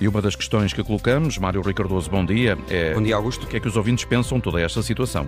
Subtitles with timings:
[0.00, 3.44] E uma das questões que colocamos, Mário Ricardoso, bom dia, é bom dia, Augusto.
[3.44, 5.26] o que é que os ouvintes pensam toda esta situação?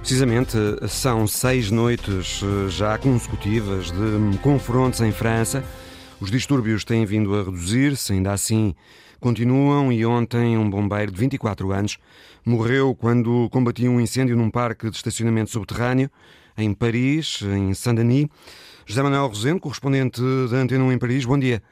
[0.00, 0.56] Precisamente,
[0.88, 5.64] são seis noites eh, já consecutivas de confrontos em França.
[6.20, 8.74] Os distúrbios têm vindo a reduzir-se, ainda assim
[9.20, 11.98] continuam, e ontem um bombeiro de 24 anos
[12.44, 16.10] morreu quando combatia um incêndio num parque de estacionamento subterrâneo
[16.58, 18.26] em Paris, em Saint-Denis.
[18.84, 21.62] José Manuel Rosendo, correspondente da Antena 1 em Paris, bom dia.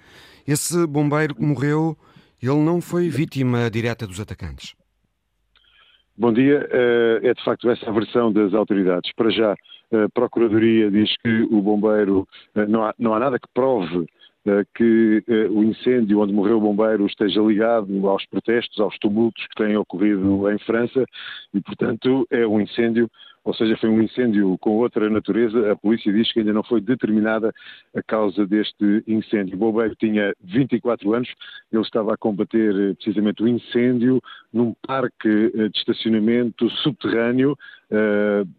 [0.47, 1.99] Esse bombeiro que morreu,
[2.43, 4.75] ele não foi vítima direta dos atacantes?
[6.21, 6.69] Bom dia.
[6.71, 9.11] Eh, é de facto essa a versão das autoridades.
[9.17, 13.49] Para já, a Procuradoria diz que o bombeiro, eh, não há, não há nada que
[13.55, 14.07] prove
[14.47, 19.65] eh, que o incêndio onde morreu o bombeiro esteja ligado aos protestos, aos tumultos que
[19.65, 21.07] têm ocorrido em França
[21.55, 23.11] e, portanto, é um incêndio
[23.45, 25.73] ou seja, foi um incêndio com outra natureza.
[25.73, 27.53] A polícia diz que ainda não foi determinada
[27.95, 29.55] a causa deste incêndio.
[29.55, 31.29] O bombeiro tinha 24 anos,
[31.73, 34.21] ele estava a combater eh, precisamente o incêndio
[34.53, 37.57] num parque eh, de estacionamento subterrâneo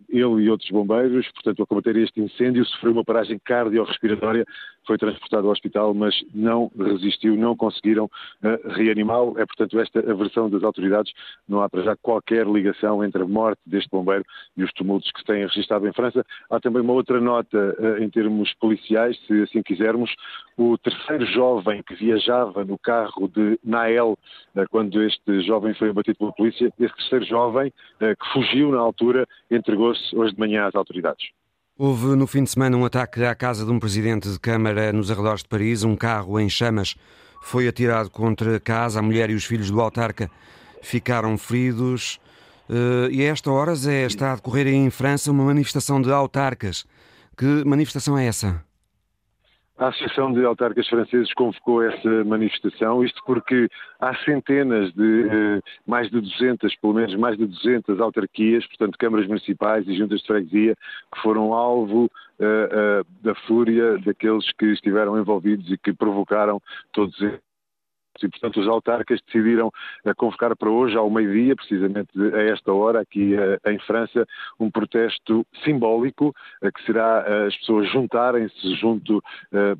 [0.09, 4.45] ele e outros bombeiros, portanto, a combater este incêndio, sofreu uma paragem cardiorrespiratória,
[4.85, 9.39] foi transportado ao hospital, mas não resistiu, não conseguiram uh, reanimá-lo.
[9.39, 11.13] É, portanto, esta a versão das autoridades.
[11.47, 14.23] Não há para já qualquer ligação entre a morte deste bombeiro
[14.57, 16.25] e os tumultos que se têm registrado em França.
[16.49, 20.11] Há também uma outra nota uh, em termos policiais, se assim quisermos.
[20.63, 24.15] O terceiro jovem que viajava no carro de Nael,
[24.69, 30.15] quando este jovem foi abatido pela polícia, esse terceiro jovem que fugiu na altura, entregou-se
[30.15, 31.29] hoje de manhã às autoridades.
[31.75, 35.09] Houve no fim de semana um ataque à casa de um presidente de Câmara nos
[35.09, 35.83] arredores de Paris.
[35.83, 36.95] Um carro em chamas
[37.41, 38.99] foi atirado contra a casa.
[38.99, 40.29] A mulher e os filhos do autarca
[40.83, 42.19] ficaram feridos.
[42.69, 46.85] Uh, e a esta horas é, está a decorrer em França uma manifestação de autarcas.
[47.35, 48.63] Que manifestação é essa?
[49.81, 53.67] A Associação de Autarcas Franceses convocou essa manifestação, isto porque
[53.99, 59.25] há centenas de, eh, mais de 200, pelo menos mais de 200 autarquias, portanto câmaras
[59.25, 60.75] municipais e juntas de freguesia,
[61.11, 66.61] que foram alvo eh, eh, da fúria daqueles que estiveram envolvidos e que provocaram
[66.93, 67.50] todos estes
[68.21, 69.71] e, portanto, os autarcas decidiram
[70.05, 74.27] eh, convocar para hoje, ao meio-dia, precisamente a esta hora, aqui eh, em França,
[74.59, 79.21] um protesto simbólico, eh, que será as pessoas juntarem-se junto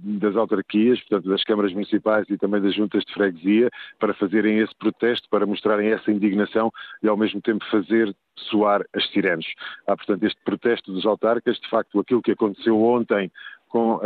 [0.04, 3.70] das autarquias, portanto, das câmaras municipais e também das juntas de freguesia,
[4.00, 6.72] para fazerem esse protesto, para mostrarem essa indignação
[7.02, 9.46] e, ao mesmo tempo, fazer soar as sirenes.
[9.88, 13.32] Há, portanto, este protesto dos autarcas, de facto, aquilo que aconteceu ontem
[13.72, 14.02] com uh,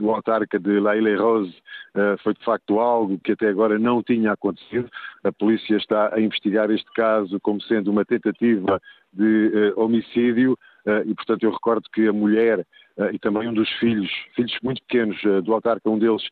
[0.00, 1.54] o autarca de La Ile Rose
[1.94, 4.88] uh, foi de facto algo que até agora não tinha acontecido.
[5.22, 8.80] A polícia está a investigar este caso como sendo uma tentativa
[9.12, 10.58] de uh, homicídio
[11.06, 12.66] e, portanto, eu recordo que a mulher
[13.12, 16.24] e também um dos filhos, filhos muito pequenos do autarca, um deles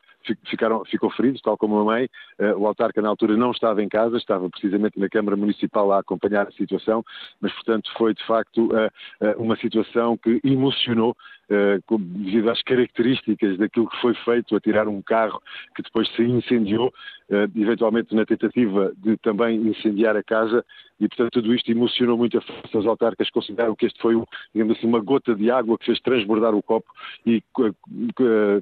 [0.46, 2.08] ficaram, ficou ferido, tal como a mãe.
[2.38, 6.00] Eh, o autarca, na altura, não estava em casa, estava precisamente na Câmara Municipal a
[6.00, 7.04] acompanhar a situação,
[7.40, 8.90] mas, portanto, foi de facto eh,
[9.20, 11.16] eh, uma situação que emocionou
[11.98, 15.42] devido às características daquilo que foi feito, a tirar um carro
[15.74, 16.92] que depois se incendiou,
[17.56, 20.64] eventualmente na tentativa de também incendiar a casa,
[21.00, 22.78] e portanto tudo isto emocionou muito a força.
[22.78, 24.20] Os autarcas consideram que este foi,
[24.54, 26.88] digamos assim, uma gota de água que fez transbordar o copo
[27.26, 27.42] e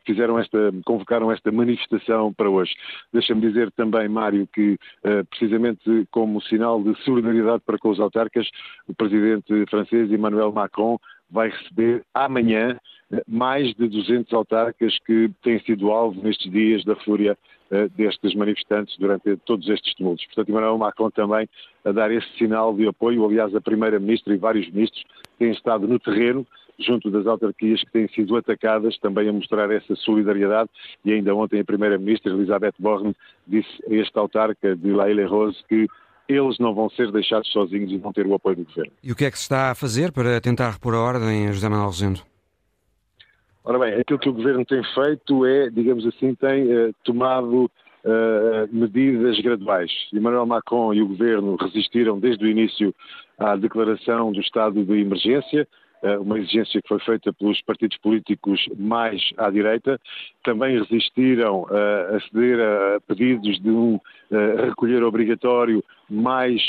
[0.07, 2.73] fizeram esta, convocaram esta manifestação para hoje.
[3.13, 8.49] Deixa-me dizer também, Mário, que eh, precisamente como sinal de solidariedade para com os autarcas,
[8.87, 10.99] o presidente francês Emmanuel Macron
[11.31, 12.79] vai receber amanhã
[13.13, 17.37] eh, mais de 200 autarcas que têm sido alvo nestes dias da fúria
[17.71, 20.25] eh, destes manifestantes durante todos estes tumultos.
[20.27, 21.49] Portanto, Emmanuel Macron também
[21.85, 23.25] a dar esse sinal de apoio.
[23.25, 25.05] Aliás, a Primeira-Ministra e vários ministros
[25.39, 26.47] têm estado no terreno
[26.79, 30.71] junto das autarquias que têm sido atacadas, também a mostrar essa solidariedade.
[31.05, 33.15] E ainda ontem a Primeira-Ministra, Elizabeth Borne,
[33.47, 35.89] disse a este autarca de La Ile-Rose que
[36.29, 38.93] eles não vão ser deixados sozinhos e vão ter o apoio do governo.
[39.03, 41.69] E o que é que se está a fazer para tentar repor a ordem, José
[41.69, 42.21] Manuel Rosendo?
[43.65, 48.69] Ora bem, aquilo que o governo tem feito é, digamos assim, tem uh, tomado uh,
[48.71, 49.91] medidas graduais.
[50.13, 52.95] Emmanuel Macron e o governo resistiram desde o início
[53.39, 55.69] à declaração do estado de emergência.
[56.03, 60.01] Eh, uma exigência que foi feita pelos partidos políticos mais à direita,
[60.45, 63.99] também resistiram eh, a ceder a pedidos de um
[64.31, 66.63] eh, recolher obrigatório mais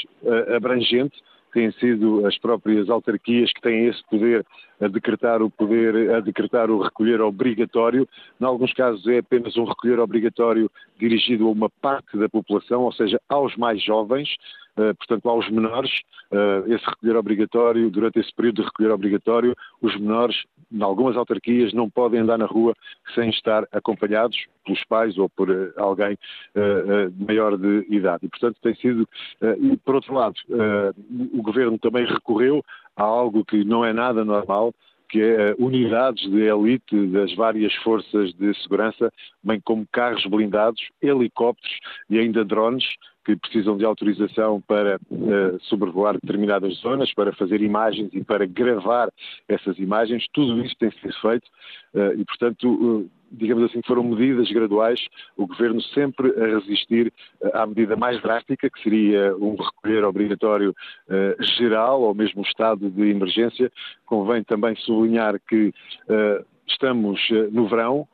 [0.55, 1.17] abrangente,
[1.53, 4.45] têm sido as próprias autarquias que têm esse poder
[4.81, 8.07] a decretar o poder, a decretar o recolher obrigatório.
[8.39, 12.91] Em alguns casos é apenas um recolher obrigatório dirigido a uma parte da população, ou
[12.91, 14.29] seja, aos mais jovens,
[14.75, 15.91] portanto, aos menores,
[16.31, 21.73] eh, esse recolher obrigatório, durante esse período de recolher obrigatório, os menores, em algumas autarquias,
[21.73, 22.73] não podem andar na rua
[23.15, 26.17] sem estar acompanhados pelos pais ou por eh, alguém
[27.27, 28.25] maior de idade.
[28.25, 29.07] E, portanto, tem sido.
[29.59, 30.35] E, por outro lado,
[31.33, 32.63] o governo também recorreu
[32.95, 34.73] a algo que não é nada normal,
[35.09, 39.11] que é unidades de elite das várias forças de segurança,
[39.43, 41.79] bem como carros blindados, helicópteros
[42.09, 42.85] e ainda drones,
[43.35, 49.11] que precisam de autorização para uh, sobrevoar determinadas zonas, para fazer imagens e para gravar
[49.47, 50.25] essas imagens.
[50.33, 51.45] Tudo isso tem sido feito
[51.93, 54.99] uh, e, portanto, uh, digamos assim, foram medidas graduais,
[55.37, 57.13] o Governo sempre a resistir
[57.53, 60.73] à medida mais drástica, que seria um recolher obrigatório
[61.59, 63.71] geral ou mesmo estado de emergência.
[64.07, 65.71] Convém também sublinhar que
[66.67, 67.21] estamos
[67.51, 68.07] no verão,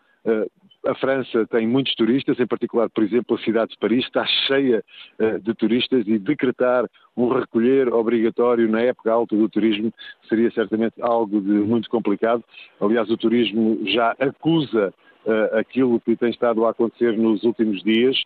[0.86, 4.84] a França tem muitos turistas, em particular, por exemplo, a cidade de Paris está cheia
[5.20, 6.86] uh, de turistas e decretar
[7.18, 9.94] um recolher obrigatório na época alta do turismo
[10.30, 12.44] seria certamente algo de muito complicado.
[12.80, 14.94] Aliás, o turismo já acusa
[15.26, 18.22] uh, aquilo que tem estado a acontecer nos últimos dias,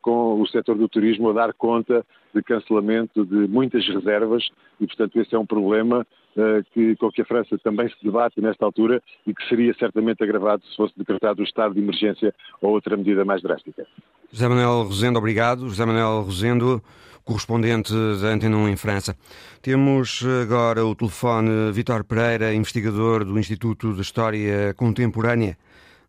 [0.00, 2.04] com o setor do turismo a dar conta
[2.36, 4.48] de cancelamento de muitas reservas
[4.80, 8.40] e, portanto, esse é um problema uh, que, com que a França também se debate
[8.40, 12.72] nesta altura e que seria certamente agravado se fosse decretado o estado de emergência ou
[12.72, 13.86] outra medida mais drástica.
[14.30, 15.68] José Manuel Rosendo, obrigado.
[15.68, 16.82] José Manuel Rosendo,
[17.24, 19.16] correspondente da Antena 1 em França.
[19.62, 25.56] Temos agora o telefone Vitor Pereira, investigador do Instituto de História Contemporânea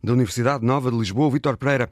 [0.04, 1.32] da Universidade Nova de Lisboa.
[1.32, 1.90] Vitor Pereira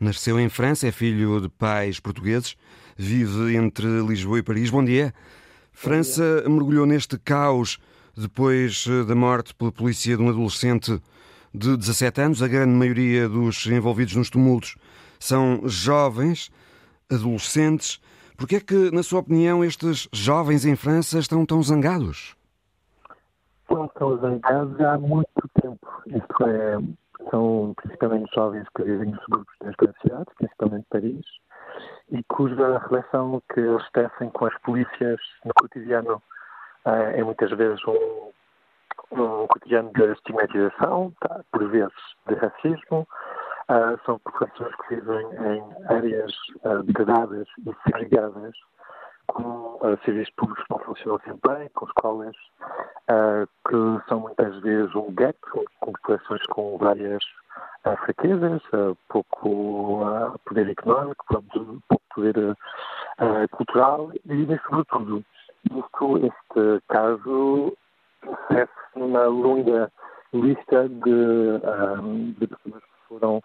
[0.00, 2.56] nasceu em França, é filho de pais portugueses
[2.96, 4.70] vive entre Lisboa e Paris.
[4.70, 5.12] Bom dia.
[5.72, 6.48] França dia.
[6.48, 7.78] mergulhou neste caos
[8.16, 11.00] depois eh, da morte pela polícia de um adolescente
[11.52, 12.42] de 17 anos.
[12.42, 14.76] A grande maioria dos envolvidos nos tumultos
[15.18, 16.50] são jovens,
[17.10, 18.00] adolescentes.
[18.36, 22.36] Por que é que, na sua opinião, estes jovens em França estão tão zangados?
[23.68, 25.28] estão zangados há muito
[25.60, 25.88] tempo.
[26.06, 26.78] Isto é,
[27.30, 31.26] são principalmente jovens que vivem nos subúrbios das grandes cidades, principalmente Paris,
[32.10, 36.22] e cuja relação que eles tecem com as polícias no cotidiano
[36.84, 38.30] é muitas vezes um,
[39.12, 41.92] um cotidiano de estigmatização, tá, por vezes
[42.28, 43.06] de racismo.
[43.66, 46.30] Uh, são populações que vivem em áreas
[46.64, 48.52] uh, degradadas e segregadas,
[49.26, 52.36] com uh, serviços públicos que não funcionam sempre bem, com escolas
[53.10, 55.38] uh, que são muitas vezes um gap,
[55.80, 57.22] com populações com várias
[57.86, 58.62] uh, fraquezas,
[59.08, 60.00] pouco
[60.44, 61.24] poder económico,
[61.88, 62.56] pouco poder
[63.50, 65.24] cultural e, sobretudo,
[65.64, 67.76] isto, este caso
[68.48, 69.90] serve numa longa
[70.32, 73.40] lista de, de pessoas que foram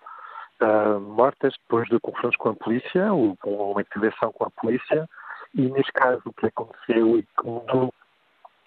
[1.01, 3.37] mortas depois de confrontos com a polícia, ou
[3.71, 5.07] uma intervenção com a polícia,
[5.55, 7.93] e neste caso o que aconteceu e que mudou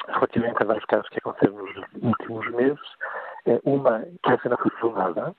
[0.08, 2.80] relativamente a vários casos que aconteceram nos últimos meses,
[3.46, 5.34] é uma que a cena foi filmada,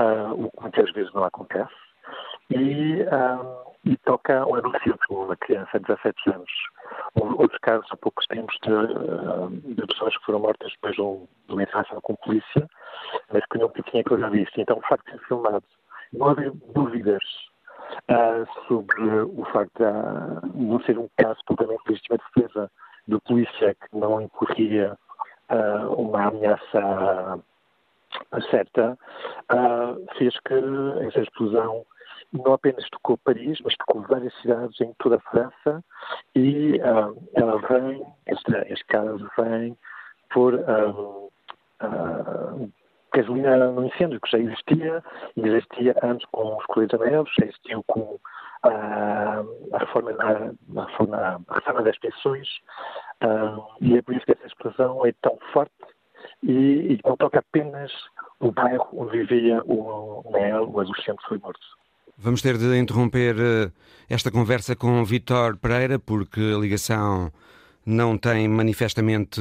[0.00, 1.74] uh, o que muitas vezes não acontece,
[2.50, 6.50] e, uh, e toca um adolescente, uma criança de 17 anos.
[7.14, 11.00] Outros casos há poucos tempos de, uh, de pessoas que foram mortas depois de,
[11.52, 12.68] uma interação com a polícia,
[13.32, 14.52] mas que não tinha coisa disso.
[14.56, 15.64] Então, o facto de ser filmado,
[16.12, 17.22] não haver dúvidas
[18.10, 19.82] uh, sobre o facto
[20.54, 22.70] de não ser um caso totalmente legítima defesa
[23.06, 24.96] de polícia que não incorria
[25.50, 27.40] uh, uma ameaça
[28.50, 28.98] certa,
[30.16, 30.54] fez que
[31.06, 31.84] essa explosão
[32.32, 35.84] não apenas tocou Paris, mas tocou várias cidades em toda a França
[36.34, 36.80] e
[37.34, 39.76] ela vem, este, este caso vem
[40.32, 41.30] por uh,
[41.82, 42.72] uh,
[43.16, 45.02] gasolina no incêndio, que já existia,
[45.36, 48.18] existia antes com os amarelos, já existiu com
[48.62, 49.42] a,
[49.72, 52.48] a, reforma, a, reforma, a reforma das pensões,
[53.24, 55.72] uh, e é por isso que essa explosão é tão forte
[56.42, 56.52] e,
[56.92, 57.92] e não toca apenas
[58.40, 61.60] o bairro onde vivia o Mel, o adolescente foi morto.
[62.18, 63.70] Vamos ter de interromper eh,
[64.08, 67.30] esta conversa com Vitor Pereira, porque a ligação
[67.84, 69.40] não tem manifestamente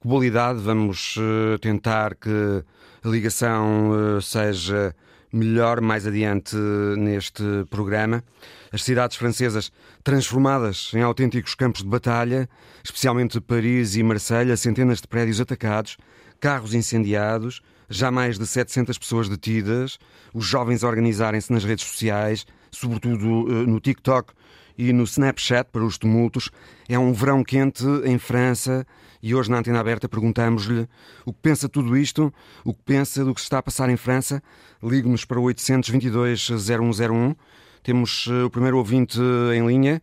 [0.00, 0.60] qualidade.
[0.60, 2.64] Vamos eh, tentar que
[3.02, 4.94] a ligação eh, seja
[5.32, 6.56] melhor mais adiante
[6.96, 8.24] neste programa.
[8.72, 9.70] As cidades francesas
[10.02, 12.48] transformadas em autênticos campos de batalha,
[12.82, 15.96] especialmente Paris e Marselha, centenas de prédios atacados,
[16.40, 19.98] carros incendiados, já mais de 700 pessoas detidas,
[20.34, 24.32] os jovens organizarem-se nas redes sociais, sobretudo eh, no TikTok
[24.78, 26.50] e no Snapchat para os tumultos.
[26.88, 28.86] É um verão quente em França
[29.22, 30.86] e hoje na Antena Aberta perguntamos-lhe
[31.26, 32.32] o que pensa tudo isto,
[32.64, 34.40] o que pensa do que se está a passar em França.
[34.82, 37.36] Ligue-nos para o 822-0101.
[37.82, 39.18] Temos uh, o primeiro ouvinte
[39.54, 40.00] em linha,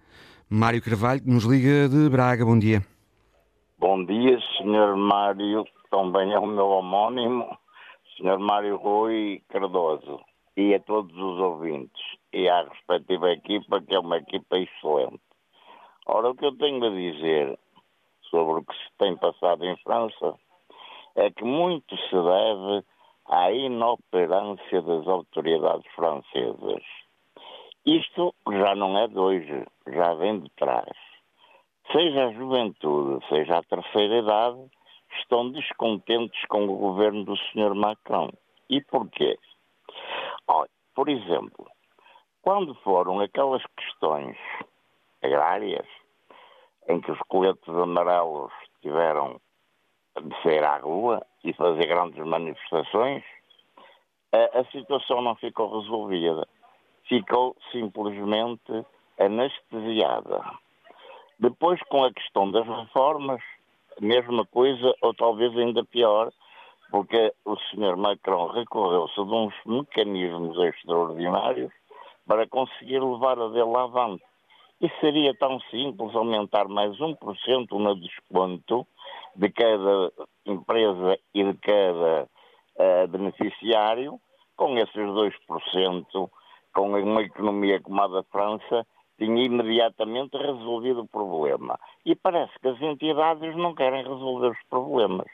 [0.50, 2.44] Mário Carvalho, que nos liga de Braga.
[2.46, 2.82] Bom dia.
[3.80, 4.96] Bom dia, Sr.
[4.98, 7.46] Mário, também é o meu homónimo,
[8.18, 8.40] Sr.
[8.40, 10.20] Mário Rui Cardoso,
[10.58, 12.02] e a todos os ouvintes,
[12.36, 15.22] e à respectiva equipa, que é uma equipa excelente.
[16.06, 17.58] Ora, o que eu tenho a dizer
[18.30, 20.36] sobre o que se tem passado em França
[21.16, 22.86] é que muito se deve
[23.28, 26.84] à inoperância das autoridades francesas.
[27.86, 30.98] Isto já não é de hoje, já vem de trás.
[31.92, 34.60] Seja a juventude, seja a terceira idade,
[35.20, 37.74] estão descontentes com o governo do Sr.
[37.74, 38.30] Macron.
[38.70, 39.40] E porquê?
[40.48, 41.66] Olha, por exemplo,
[42.46, 44.38] quando foram aquelas questões
[45.24, 45.88] agrárias,
[46.88, 48.52] em que os coletes amarelos
[48.84, 49.42] tiveram
[50.22, 53.24] de sair à rua e fazer grandes manifestações,
[54.32, 56.48] a, a situação não ficou resolvida.
[57.10, 58.86] Ficou simplesmente
[59.20, 60.44] anestesiada.
[61.40, 63.42] Depois, com a questão das reformas,
[64.00, 66.32] a mesma coisa, ou talvez ainda pior,
[66.92, 67.98] porque o Sr.
[67.98, 71.74] Macron recorreu-se de uns mecanismos extraordinários
[72.28, 74.24] para conseguir levar a dele avante.
[74.82, 77.18] E seria tão simples aumentar mais 1%
[77.72, 78.86] no desconto
[79.36, 80.12] de cada
[80.46, 82.28] empresa e de cada
[82.78, 84.20] uh, beneficiário,
[84.56, 86.30] com esses 2%,
[86.74, 88.86] com uma economia como a da França,
[89.18, 91.80] tinha imediatamente resolvido o problema.
[92.06, 95.28] E parece que as entidades não querem resolver os problemas.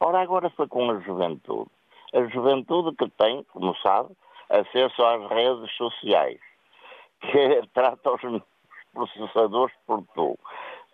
[0.00, 1.70] Ora, agora foi com a juventude.
[2.14, 4.10] A juventude que tem, como sabe,
[4.50, 6.40] acesso às redes sociais,
[7.20, 8.42] que trata os
[8.92, 10.38] processadores por tu.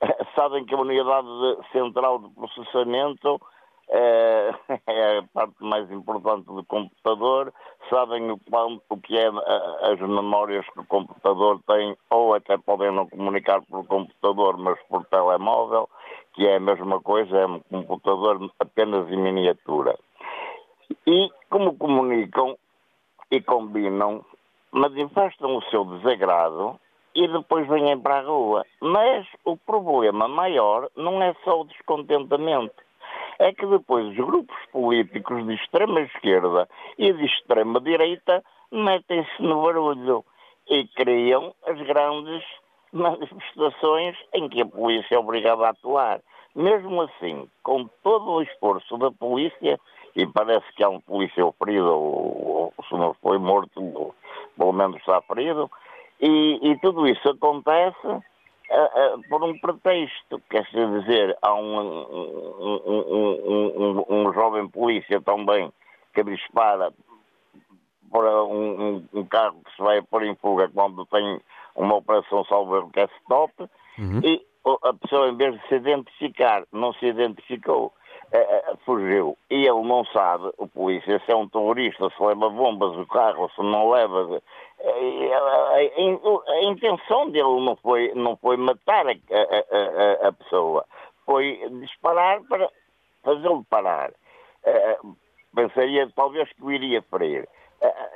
[0.34, 1.28] Sabem que a unidade
[1.72, 3.40] central de processamento
[3.88, 4.54] é,
[4.86, 7.52] é, a parte mais importante do computador,
[7.90, 8.40] sabem o,
[8.88, 9.28] o que é
[9.82, 15.04] as memórias que o computador tem, ou até podem não comunicar por computador, mas por
[15.06, 15.88] telemóvel,
[16.34, 19.98] que é a mesma coisa, é um computador apenas em miniatura.
[21.06, 22.56] E como comunicam
[23.30, 24.24] e combinam,
[24.72, 26.78] manifestam o seu desagrado
[27.14, 28.64] e depois vêm para a rua.
[28.80, 32.84] Mas o problema maior não é só o descontentamento
[33.38, 39.62] é que depois os grupos políticos de extrema esquerda e de extrema direita metem-se no
[39.62, 40.24] barulho
[40.68, 42.42] e criam as grandes
[42.92, 46.20] manifestações em que a polícia é obrigada a atuar.
[46.54, 49.78] Mesmo assim, com todo o esforço da polícia,
[50.16, 54.14] e parece que há um polícia ferido, ou, ou se não foi morto,
[54.56, 55.70] pelo menos está ferido,
[56.20, 62.82] e, e tudo isso acontece uh, por um pretexto, quer dizer, há um, um,
[63.76, 65.72] um, um, jovem polícia também
[66.14, 66.92] que dispara
[68.10, 71.40] para um, carro que se vai pôr em fuga quando tem
[71.74, 73.52] uma operação salvo que é stop,
[73.98, 74.20] uhum.
[74.22, 74.40] e
[74.84, 77.92] a pessoa, em vez de se identificar, não se identificou
[78.32, 79.36] uh, fugiu.
[79.50, 83.50] E ele não sabe, o polícia, se é um terrorista, se leva bombas o carro,
[83.54, 84.42] se não leva.
[84.80, 90.84] A, a, a, intenção dele não foi, não foi matar a, pessoa,
[91.24, 92.68] foi disparar para
[93.22, 94.12] fazê-lo parar.
[95.54, 97.48] Pensaria talvez que o iria ferir.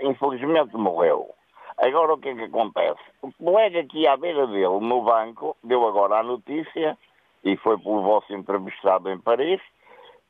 [0.02, 1.34] Infelizmente morreu.
[1.78, 3.00] Agora o que é que acontece?
[3.22, 6.98] O colega aqui à beira dele, no banco, deu agora a notícia,
[7.44, 9.60] e foi pelo vosso entrevistado em Paris,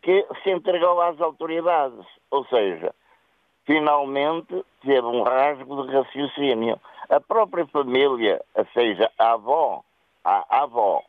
[0.09, 2.07] que se entregou às autoridades.
[2.31, 2.95] Ou seja,
[3.67, 6.81] finalmente teve um rasgo de raciocínio.
[7.11, 9.83] A própria família, ou seja, a avó,
[10.25, 11.03] a avó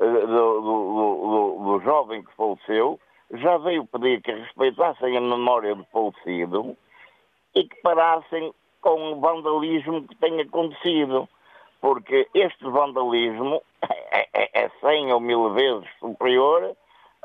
[0.00, 2.98] eh, do, do, do, do jovem que faleceu,
[3.34, 6.76] já veio pedir que respeitassem a memória do falecido
[7.54, 11.28] e que parassem com o vandalismo que tem acontecido.
[11.80, 13.62] Porque este vandalismo
[14.10, 16.76] é, é, é 100 ou mil vezes superior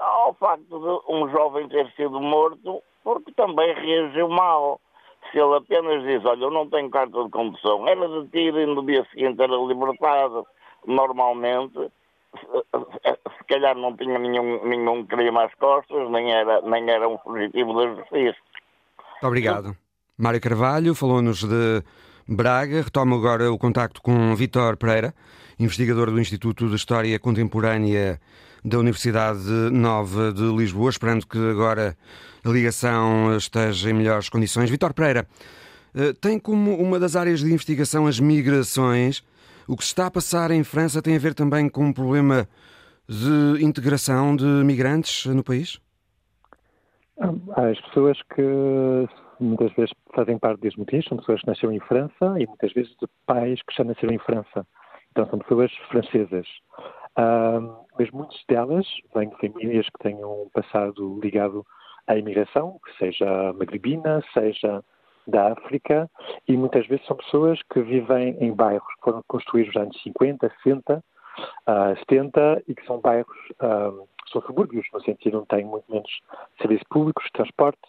[0.06, 4.80] ao facto de um jovem ter sido morto porque também reagiu mal.
[5.32, 8.86] Se ele apenas diz, olha, eu não tenho carta de condução, era detido e no
[8.86, 10.46] dia seguinte era libertado,
[10.86, 11.92] normalmente,
[12.38, 17.74] se calhar não tinha nenhum, nenhum crime às costas, nem era, nem era um fugitivo
[17.74, 18.38] da justiça.
[18.98, 19.76] Muito obrigado.
[20.18, 21.84] Mário Carvalho falou-nos de
[22.28, 22.82] Braga.
[22.84, 25.14] Retomo agora o contacto com Vitor Pereira,
[25.60, 28.20] investigador do Instituto de História Contemporânea
[28.66, 31.96] da Universidade Nova de Lisboa, esperando que agora
[32.44, 34.72] a ligação esteja em melhores condições.
[34.72, 35.28] Vitor Pereira,
[35.96, 39.24] eh, tem como uma das áreas de investigação as migrações.
[39.68, 42.48] O que se está a passar em França tem a ver também com um problema
[43.08, 45.80] de integração de migrantes no país?
[47.56, 49.08] As pessoas que
[49.40, 52.92] muitas vezes fazem parte desses motivos são pessoas que nasceram em França e muitas vezes
[53.00, 54.66] de pais que já nasceram em França.
[55.12, 56.48] Então são pessoas francesas.
[57.18, 61.66] Mas muitas delas vêm de famílias que tenham um passado ligado
[62.08, 64.84] à imigração, seja magrebina, seja
[65.28, 66.10] da África,
[66.48, 70.54] e muitas vezes são pessoas que vivem em bairros que foram construídos nos anos 50,
[70.64, 71.04] 60,
[71.68, 76.12] uh, 70 e que são bairros, uh, são subúrbios, no sentido onde têm muito menos
[76.60, 77.80] serviços públicos, transporte,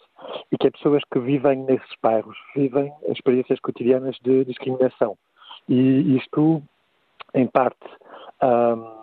[0.51, 5.17] e que as pessoas que vivem nesses bairros vivem experiências cotidianas de discriminação.
[5.69, 6.61] E isto,
[7.33, 7.85] em parte,
[8.41, 8.96] um,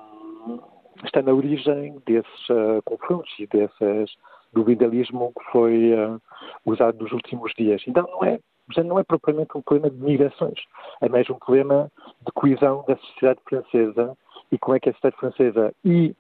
[1.05, 4.17] está na origem desses uh, confrontos e desses,
[4.53, 6.21] do vandalismo que foi uh,
[6.65, 7.83] usado nos últimos dias.
[7.87, 8.39] Então, não é
[8.73, 10.59] já não é propriamente um problema de migrações,
[11.01, 11.91] é mais um problema
[12.25, 14.17] de coesão da sociedade francesa
[14.51, 16.15] e como é que a sociedade francesa e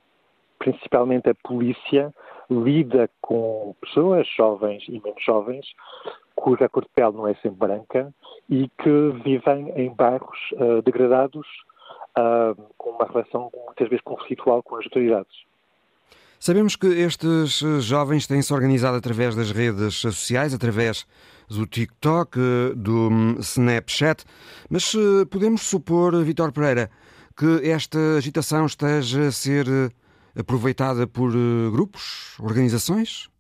[0.58, 2.12] principalmente a polícia
[2.50, 5.66] lida com pessoas jovens e menos jovens
[6.36, 8.12] cuja cor de pele não é sempre branca
[8.50, 11.46] e que vivem em bairros uh, degradados
[12.18, 15.34] uh, com uma relação muitas vezes conflitual com as autoridades.
[16.38, 21.06] Sabemos que estes jovens têm-se organizado através das redes sociais, através
[21.48, 22.38] do TikTok,
[22.76, 24.24] do hum, Snapchat,
[24.70, 26.90] mas eh, podemos supor, Vitor Pereira,
[27.36, 33.30] que esta agitação esteja a ser eh, aproveitada por eh, grupos, organizações?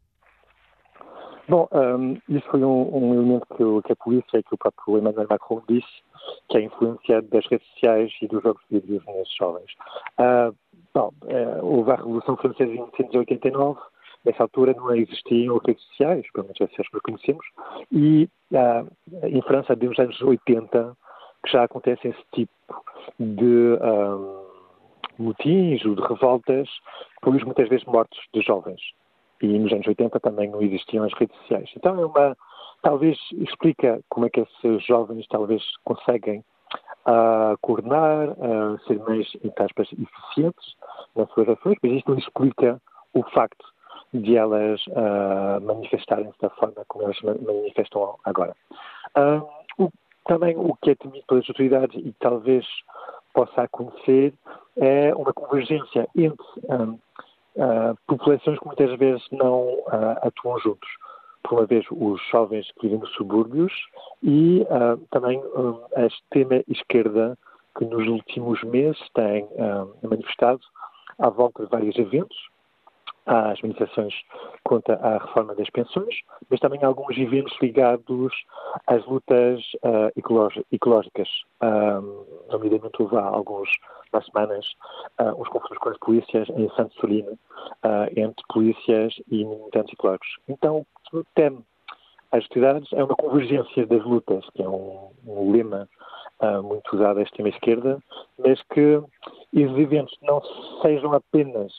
[1.48, 4.98] Bom, um, isso foi um, um elemento que, que, a polícia e que o próprio
[4.98, 6.02] Emmanuel Macron disse,
[6.48, 9.70] que é influenciado das redes sociais e dos jogos de vídeos nesses jovens.
[10.18, 10.54] Uh,
[10.94, 13.80] bom, uh, houve a Revolução Francesa em 1989,
[14.24, 17.46] nessa altura não existiam redes sociais, pelo menos essas que conhecemos,
[17.90, 20.96] e uh, em França, desde os anos 80,
[21.44, 22.52] que já acontece esse tipo
[23.18, 24.44] de um,
[25.18, 26.68] motins ou de revoltas,
[27.16, 28.80] depois muitas vezes mortos de jovens.
[29.42, 31.70] E nos anos 80 também não existiam as redes sociais.
[31.76, 32.36] Então é uma,
[32.84, 36.44] talvez explica como é que esses jovens talvez conseguem
[37.06, 40.76] uh, coordenar, uh, ser mais, entre aspas, eficientes
[41.16, 42.80] nas suas ações, mas isto não explica
[43.14, 43.64] o facto
[44.12, 48.54] de elas uh, manifestarem-se da forma como elas manifestam agora.
[49.78, 49.90] O,
[50.26, 52.64] também o que é temido pelas autoridades e talvez
[53.32, 54.32] possa acontecer
[54.76, 59.68] é uma convergência entre uh, populações que muitas vezes não
[60.22, 60.88] atuam juntos.
[61.44, 63.72] Por uma vez, os jovens que vivem nos subúrbios
[64.22, 64.66] e
[65.10, 65.40] também
[65.94, 67.38] a extrema esquerda
[67.76, 69.46] que nos últimos meses tem
[70.02, 70.60] manifestado
[71.18, 72.36] à volta de vários eventos,
[73.26, 74.14] às manifestações
[74.64, 76.14] contra a reforma das pensões,
[76.50, 78.32] mas também alguns eventos ligados
[78.86, 80.10] às lutas uh,
[80.72, 81.28] ecológicas.
[81.62, 83.70] Um, nomeadamente houve há alguns
[84.12, 84.64] há semanas
[85.20, 90.36] uh, uns conflitos com as polícias em Santo Solino, uh, entre polícias e militantes ecológicos.
[90.48, 91.64] Então, o que teme
[92.32, 95.88] as atividades é uma convergência das lutas, que é um, um lema
[96.40, 98.02] uh, muito usado à extrema-esquerda,
[98.38, 99.00] mas que
[99.52, 100.42] esses eventos não
[100.82, 101.72] sejam apenas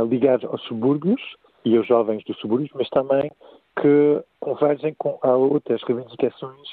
[0.00, 1.20] ligados aos subúrbios
[1.64, 3.30] e aos jovens dos subúrbios, mas também
[3.80, 6.68] que convergem com outras reivindicações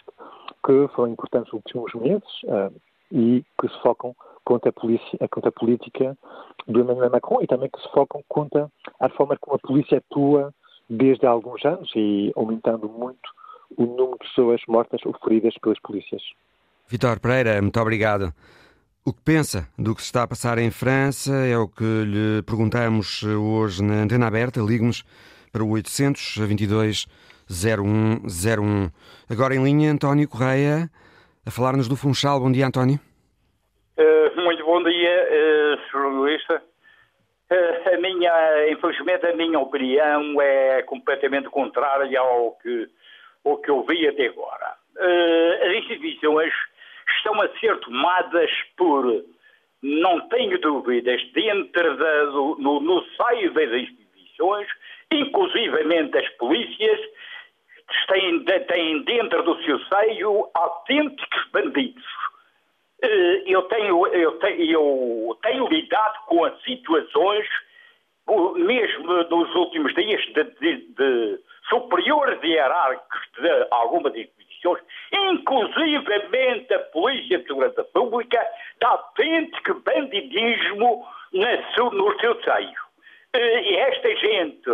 [0.65, 2.73] que foram importantes nos últimos meses uh,
[3.12, 6.17] e que se focam contra a, polícia, contra a política
[6.67, 10.53] do Emmanuel Macron e também que se focam contra a forma como a polícia atua
[10.89, 13.29] desde há alguns anos e aumentando muito
[13.77, 16.21] o número de pessoas mortas ou feridas pelas polícias.
[16.88, 18.34] Vitor Pereira, muito obrigado.
[19.10, 22.43] O que pensa do que se está a passar em França é o que lhe
[22.43, 24.62] perguntamos hoje na Antena Aberta.
[24.62, 25.04] Ligue-nos
[25.52, 27.08] para o 822
[27.50, 28.91] 0101.
[29.28, 30.91] Agora em linha, António Correia,
[31.43, 32.39] a falar-nos do Funchal.
[32.39, 33.00] Bom dia, António.
[33.98, 36.62] Uh, muito bom dia, uh, jornalista.
[37.50, 42.88] Uh, a minha, infelizmente, a minha opinião é completamente contrária ao que,
[43.43, 44.76] ao que eu vi até agora.
[44.95, 46.54] Uh, as instituições
[47.17, 49.24] estão a ser tomadas por,
[49.82, 54.67] não tenho dúvidas, dentro da, no, no seio das instituições,
[55.12, 57.00] inclusivamente as polícias,
[58.08, 62.06] têm, têm dentro do seu seio autênticos bandidos.
[63.02, 67.48] Eh, eu tenho, eu, tenho, eu tenho lidado com as situações,
[68.56, 74.38] mesmo nos últimos dias, de, de, de superiores hierárquicos de algumas instituições,
[75.12, 78.45] inclusivamente a Polícia de Segurança Pública,
[78.80, 82.89] de autêntico bandidismo no seu seio.
[83.36, 84.69] E esta gente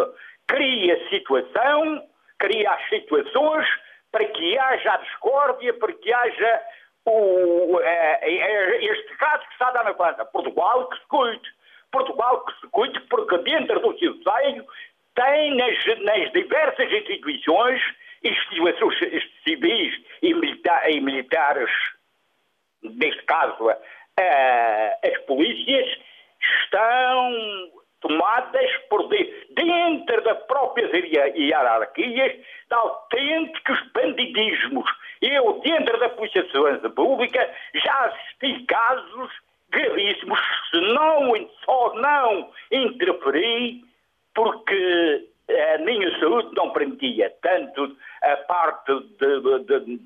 [0.48, 2.04] cria situação,
[2.40, 3.68] cria as situações
[4.12, 6.62] para que haja a discórdia, para que haja
[7.06, 10.26] o, é, é, este caso que está a dar na França.
[10.26, 11.56] Portugal que se cuide.
[11.92, 14.66] Portugal que se cuide, porque dentro do seu seio
[15.16, 17.82] tem nas, nas diversas instituições,
[18.26, 21.70] instituições civis e, e militares,
[22.84, 23.70] neste caso
[25.04, 25.98] as polícias,
[26.64, 30.92] estão tomadas por dentro das próprias
[31.36, 34.90] hierarquias de autênticos bandidismos.
[35.22, 39.32] Eu, dentro da Polícia de Segurança Pública, já assisti casos
[39.70, 43.84] gravíssimos, se não, só não interferi,
[44.34, 50.00] porque a minha saúde não permitia tanto a parte de, de,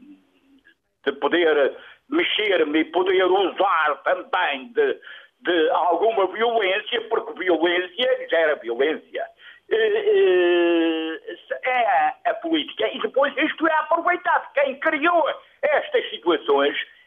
[1.05, 1.75] de poder
[2.09, 4.99] mexer-me e poder usar também de,
[5.41, 9.25] de alguma violência, porque violência gera violência.
[9.71, 12.87] Eh, eh, é a política.
[12.87, 14.51] E depois isto é aproveitado.
[14.53, 15.23] Quem criou
[15.61, 16.98] estas situações eh,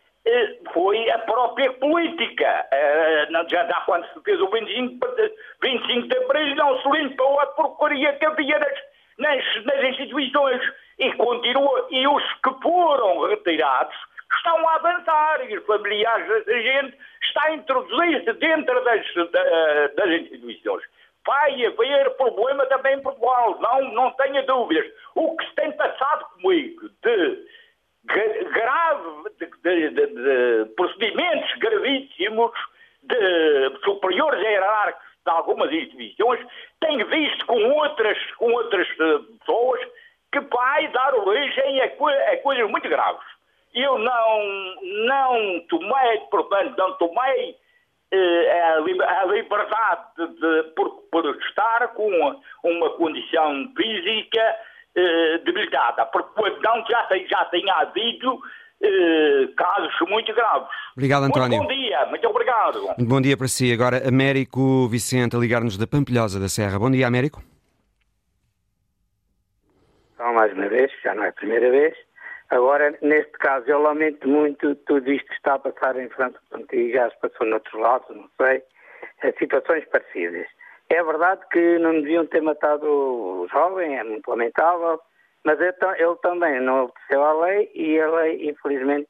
[0.73, 2.67] foi a própria política.
[3.49, 4.99] Já dá quando se fez o 25,
[5.63, 8.79] 25 de Abril, não se limpou a porcaria que havia nas,
[9.19, 10.63] nas, nas instituições.
[10.99, 11.89] E continua.
[11.91, 13.97] E os que foram retirados
[14.37, 19.05] estão a avançar e os familiares da gente está a introduzir-se dentro das,
[19.95, 20.83] das instituições.
[21.27, 24.87] Vai haver problema também em Portugal, não, não tenha dúvidas.
[25.15, 27.47] O que se tem passado comigo de
[28.05, 32.53] grave, de, de, de procedimentos gravíssimos
[33.03, 36.41] de superiores hierárquicos de algumas instituições,
[36.81, 39.81] tenho visto com outras, com outras eh, pessoas
[40.33, 43.25] que vai dar origem a, a coisas muito graves.
[43.75, 47.57] Eu não, não tomei, portanto, não tomei
[48.11, 54.57] eh, a, liberdade de, por, por, estar com uma, uma condição física
[54.95, 58.39] eh, debilitada, porque então já, já tinha havido
[58.83, 60.69] eh, casos muito graves.
[60.97, 61.59] Obrigado, António.
[61.59, 62.83] Muito bom dia, muito obrigado.
[62.83, 63.73] Muito bom dia para si.
[63.73, 66.79] Agora, Américo Vicente a ligar-nos da Pampilhosa da Serra.
[66.79, 67.43] Bom dia, Américo.
[70.15, 71.97] Então, mais uma vez, já não é a primeira vez.
[72.51, 76.39] Agora, neste caso, eu lamento muito tudo isto que está a passar em França,
[76.73, 78.63] e já se passou noutros lados, não sei,
[79.39, 80.47] situações parecidas.
[80.93, 85.01] É verdade que não deviam ter matado o jovem, é muito lamentável,
[85.43, 89.09] mas ele também não obedeceu à lei e a lei, infelizmente,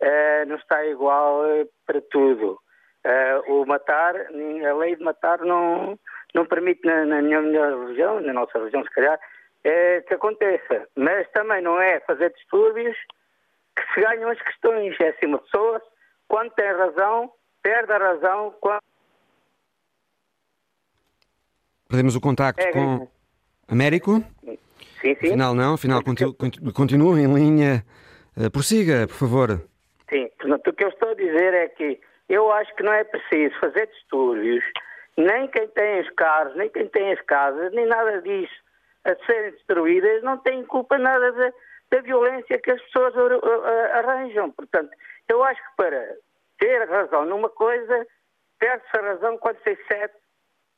[0.00, 2.58] eh, não está igual eh, para tudo.
[3.04, 5.96] Eh, o matar, a lei de matar não,
[6.34, 9.20] não permite na, na minha religião, na nossa religião se calhar,
[9.62, 10.88] é, que aconteça.
[10.96, 12.96] Mas também não é fazer distúrbios
[13.76, 14.98] que se ganham as questões.
[15.00, 15.80] É assim, uma pessoa,
[16.26, 18.89] quando tem razão, perde a razão quando.
[21.90, 23.08] Perdemos o contacto é, com
[23.68, 24.24] Américo?
[24.44, 24.58] Sim,
[25.00, 25.10] sim.
[25.10, 26.34] Afinal, não, afinal, continu,
[26.72, 27.84] continua em linha.
[28.36, 29.62] Uh, prossiga, por favor.
[30.08, 33.02] Sim, portanto, o que eu estou a dizer é que eu acho que não é
[33.02, 34.64] preciso fazer distúrbios,
[35.16, 38.54] nem quem tem os carros, nem quem tem as casas, nem nada disso
[39.04, 41.52] a serem destruídas não têm culpa nada da,
[41.90, 43.14] da violência que as pessoas
[43.94, 44.50] arranjam.
[44.50, 44.90] Portanto,
[45.28, 46.16] eu acho que para
[46.58, 48.06] ter razão numa coisa,
[48.58, 50.12] perde-se a razão quando se excede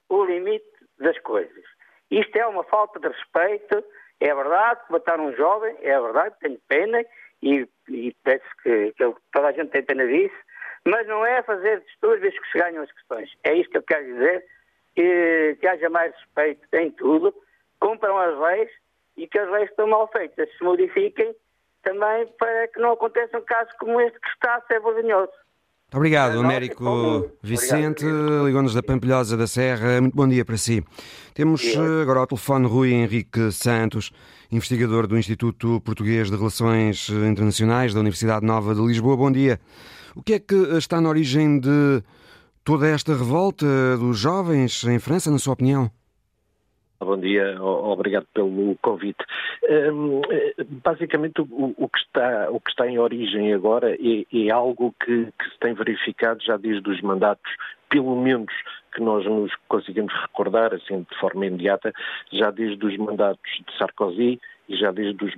[0.08, 0.64] o limite
[0.98, 1.64] das coisas.
[2.10, 3.84] Isto é uma falta de respeito.
[4.20, 7.04] É verdade mataram um jovem, é verdade, tenho pena
[7.42, 10.36] e, e penso que, que, toda a gente tem pena disso,
[10.84, 13.32] mas não é fazer distúrbios que se ganham as questões.
[13.42, 14.46] É isto que eu quero dizer,
[14.94, 17.34] que, que haja mais respeito em tudo
[17.80, 18.70] cumpram as leis
[19.16, 21.34] e que as leis estão mal feitas se modifiquem
[21.82, 25.32] também para que não aconteçam casos como este que está a ser vergonhoso.
[25.92, 28.02] Muito obrigado, Américo Vicente,
[28.46, 30.00] ligou-nos da Pampilhosa da Serra.
[30.00, 30.82] Muito bom dia para si.
[31.34, 34.10] Temos eh, agora ao telefone Rui Henrique Santos,
[34.50, 39.18] investigador do Instituto Português de Relações Internacionais da Universidade Nova de Lisboa.
[39.18, 39.60] Bom dia.
[40.16, 42.02] O que é que está na origem de
[42.64, 43.66] toda esta revolta
[43.98, 45.90] dos jovens em França, na sua opinião?
[47.04, 49.24] Bom dia, obrigado pelo convite.
[49.92, 50.20] Hum,
[50.84, 55.50] basicamente, o, que está, o que está em origem agora é, é algo que, que,
[55.50, 57.50] se tem verificado já desde os mandatos,
[57.88, 58.52] pelo menos
[58.94, 61.92] que nós nos conseguimos recordar, assim, de forma imediata,
[62.32, 65.34] já desde os mandatos de Sarkozy e já desde os,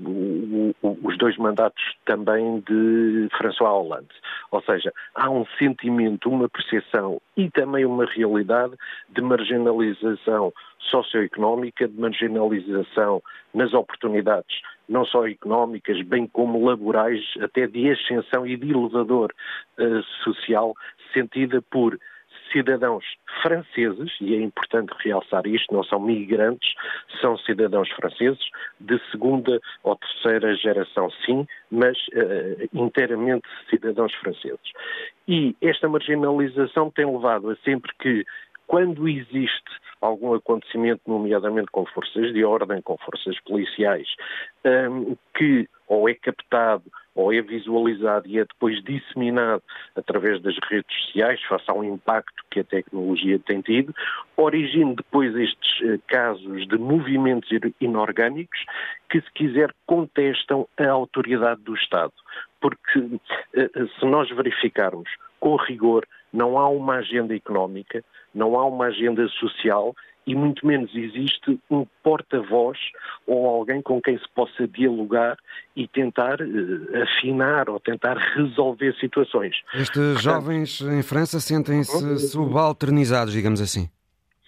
[0.82, 4.08] os, dois mandatos também de François Hollande.
[4.50, 8.74] Ou seja, há um sentimento, uma percepção e também uma realidade
[9.08, 13.22] de marginalização socioeconómica, de marginalização
[13.54, 19.32] nas oportunidades, não só económicas, bem como laborais, até de ascensão e de elevador
[19.78, 20.74] uh, social,
[21.12, 21.98] sentida por
[22.54, 23.04] cidadãos
[23.42, 26.72] franceses, e é importante realçar isto, não são migrantes,
[27.20, 28.44] são cidadãos franceses
[28.80, 34.72] de segunda ou terceira geração, sim, mas uh, inteiramente cidadãos franceses.
[35.26, 38.24] E esta marginalização tem levado a sempre que,
[38.66, 44.06] quando existe algum acontecimento, nomeadamente com forças de ordem, com forças policiais,
[44.64, 49.62] um, que ou é captado ou é visualizado e é depois disseminado
[49.94, 53.94] através das redes sociais, face ao impacto que a tecnologia tem tido,
[54.36, 57.48] origine depois estes uh, casos de movimentos
[57.80, 58.58] inorgânicos
[59.08, 62.12] que, se quiser, contestam a autoridade do Estado.
[62.60, 63.20] Porque uh,
[63.98, 68.02] se nós verificarmos com rigor, não há uma agenda económica,
[68.34, 69.94] não há uma agenda social
[70.26, 72.78] e muito menos existe um porta-voz
[73.26, 75.36] ou alguém com quem se possa dialogar
[75.76, 79.56] e tentar uh, afinar ou tentar resolver situações.
[79.74, 83.88] Estes jovens em França sentem-se subalternizados, digamos assim.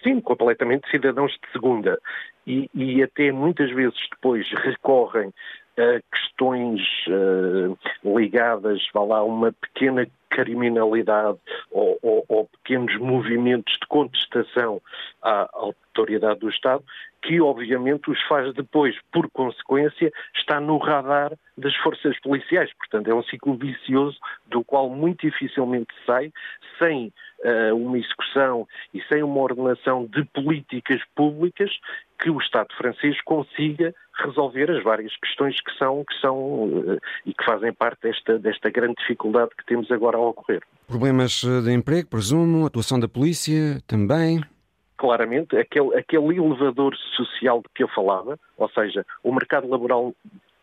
[0.03, 1.99] Sim, completamente cidadãos de segunda.
[2.45, 5.33] E, e até muitas vezes depois recorrem
[5.77, 11.37] a questões uh, ligadas, vá lá, a uma pequena criminalidade
[11.71, 14.81] ou, ou, ou, pequenos movimentos de contestação
[15.21, 16.83] à autoridade do Estado,
[17.21, 22.71] que obviamente os faz depois, por consequência, estar no radar das forças policiais.
[22.73, 26.31] Portanto, é um ciclo vicioso do qual muito dificilmente sai
[26.77, 31.71] sem uh, uma execução e sem uma ordenação de políticas públicas
[32.19, 37.33] que o Estado francês consiga resolver as várias questões que são, que são uh, e
[37.33, 40.61] que fazem parte desta, desta grande dificuldade que temos agora a ocorrer.
[40.87, 44.41] Problemas eh, de emprego, presumo, atuação da polícia também?
[44.97, 50.13] Claramente, aquele, aquele elevador social de que eu falava, ou seja, o mercado laboral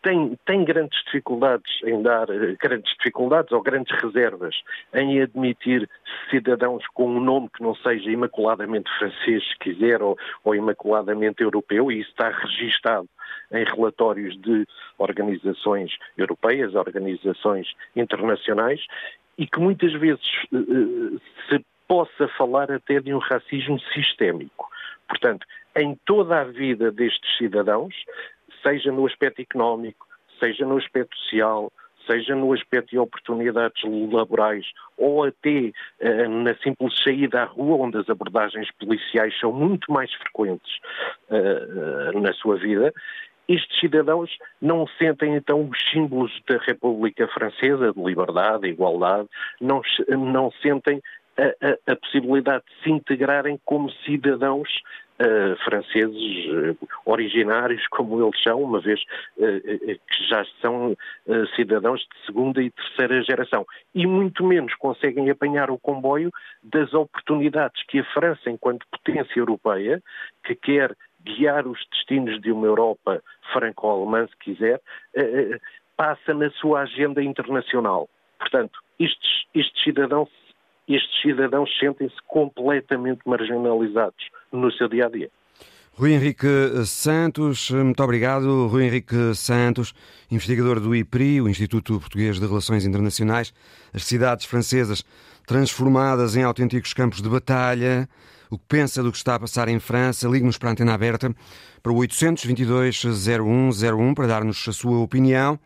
[0.05, 4.55] tem, tem grandes dificuldades em dar, eh, grandes dificuldades ou grandes reservas
[4.93, 5.89] em admitir
[6.29, 11.91] cidadãos com um nome que não seja imaculadamente francês, se quiser, ou, ou imaculadamente europeu,
[11.91, 13.09] e isso está registado
[13.51, 14.67] em relatórios de
[14.99, 18.85] organizações europeias, organizações internacionais,
[19.39, 24.69] e que muitas vezes uh, se possa falar até de um racismo sistémico.
[25.07, 27.93] Portanto, em toda a vida destes cidadãos,
[28.65, 30.07] seja no aspecto económico,
[30.39, 31.71] seja no aspecto social,
[32.05, 34.65] seja no aspecto de oportunidades laborais
[34.97, 40.13] ou até uh, na simples saída à rua, onde as abordagens policiais são muito mais
[40.13, 40.79] frequentes
[41.29, 42.93] uh, uh, na sua vida,
[43.47, 49.29] estes cidadãos não sentem então os símbolos da República Francesa, de liberdade, de igualdade,
[49.61, 51.01] não, não sentem
[51.37, 54.69] a, a, a, possibilidade de se integrarem como cidadãos
[55.19, 59.01] uh, franceses uh, originários, como eles são, uma vez
[59.37, 60.95] uh, que já são
[61.55, 63.65] cidadãos de segunda e terceira geração.
[63.93, 66.31] E muito menos conseguem apanhar o comboio
[66.63, 70.01] das oportunidades que a França, enquanto potência europeia,
[70.43, 74.79] que quer guiar os destinos de uma Europa franco-alemã, se quiser,
[75.97, 78.07] passa na sua agenda internacional.
[78.37, 80.29] Portanto, estes, estes cidadãos
[80.87, 85.29] estes cidadãos sentem-se completamente marginalizados no seu dia a dia.
[85.97, 86.45] Rui Henrique
[86.85, 88.67] Santos, muito obrigado.
[88.67, 89.93] Rui Henrique Santos,
[90.29, 93.53] investigador do IPRI, o Instituto Português de Relações Internacionais,
[93.93, 95.05] as cidades francesas
[95.47, 98.09] transformadas em autênticos campos de batalha.
[98.49, 100.27] O que pensa do que está a passar em França?
[100.27, 101.33] Ligue-nos para a antena aberta
[101.81, 105.57] para o 822-0101 para dar-nos a sua opinião.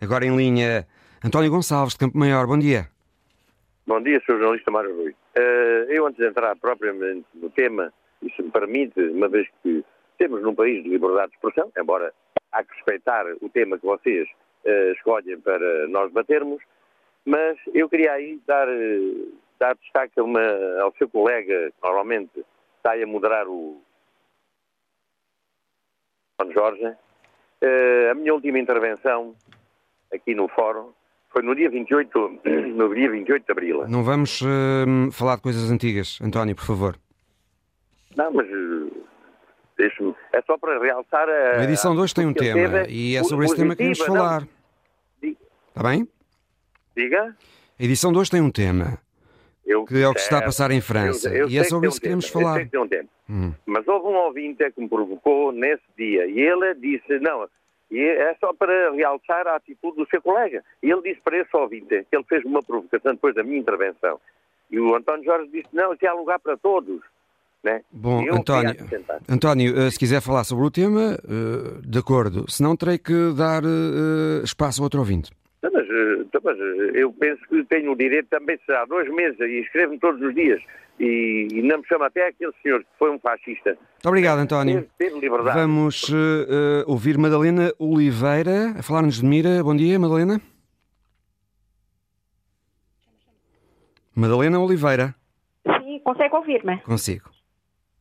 [0.00, 0.84] Agora em linha,
[1.24, 2.44] António Gonçalves de Campo Maior.
[2.46, 2.88] Bom dia.
[3.86, 4.38] Bom dia, Sr.
[4.38, 5.10] Jornalista Mário Rui.
[5.10, 9.84] Uh, eu, antes de entrar propriamente no tema, e se me permite, uma vez que
[10.18, 12.12] temos num país de liberdade de expressão, embora
[12.52, 14.28] há que respeitar o tema que vocês
[14.64, 16.62] uh, escolhem para nós batermos,
[17.24, 20.42] mas eu queria aí dar, uh, dar destaque uma,
[20.82, 22.44] ao seu colega, que normalmente
[22.76, 23.80] está a moderar o
[26.52, 26.96] Jorge.
[28.10, 29.34] a minha última intervenção
[30.12, 30.92] aqui no fórum
[31.30, 32.40] foi no dia 28,
[32.74, 33.88] no dia 28 de abril.
[33.88, 36.96] Não vamos uh, falar de coisas antigas, António, por favor.
[38.16, 38.46] Não, mas
[39.76, 40.14] deixe-me.
[40.32, 41.60] É só para realçar a.
[41.60, 44.46] A edição de hoje tem um tema e é sobre esse tema que queremos falar.
[45.22, 46.08] Está bem?
[46.96, 47.36] Diga.
[47.78, 48.98] A edição de hoje tem um tema.
[49.64, 51.28] Eu, que é o que se está a passar em França.
[51.28, 52.44] Eu, eu e é sobre isso que queremos tema.
[52.44, 52.68] falar.
[52.74, 53.54] Um hum.
[53.64, 57.48] Mas houve um ouvinte que me provocou nesse dia e ele disse: não,
[57.90, 60.64] e é só para realçar a atitude do seu colega.
[60.82, 64.20] E ele disse para esse ouvinte que ele fez uma provocação depois da minha intervenção.
[64.70, 67.00] E o António Jorge disse: não, aqui há lugar para todos.
[67.62, 67.82] Né?
[67.92, 68.74] Bom, António,
[69.28, 72.50] António, eh, se quiser falar sobre o tema, eh, de acordo.
[72.50, 75.30] Se não, terei que dar eh, espaço a outro ouvinte.
[75.58, 75.86] Então, mas,
[76.20, 76.58] então, mas,
[76.94, 80.34] eu penso que tenho o direito também, se há dois meses e escrevo-me todos os
[80.34, 80.62] dias
[81.00, 83.70] e, e, não me chama até aquele senhor que foi um fascista.
[83.70, 84.86] Muito obrigado, António.
[84.98, 85.58] Teve liberdade.
[85.58, 89.62] Vamos uh, ouvir Madalena Oliveira a falar-nos de Mira.
[89.62, 90.40] Bom dia, Madalena.
[94.14, 95.14] Madalena Oliveira.
[95.66, 96.78] Sim, consegue ouvir-me?
[96.82, 97.30] Consigo.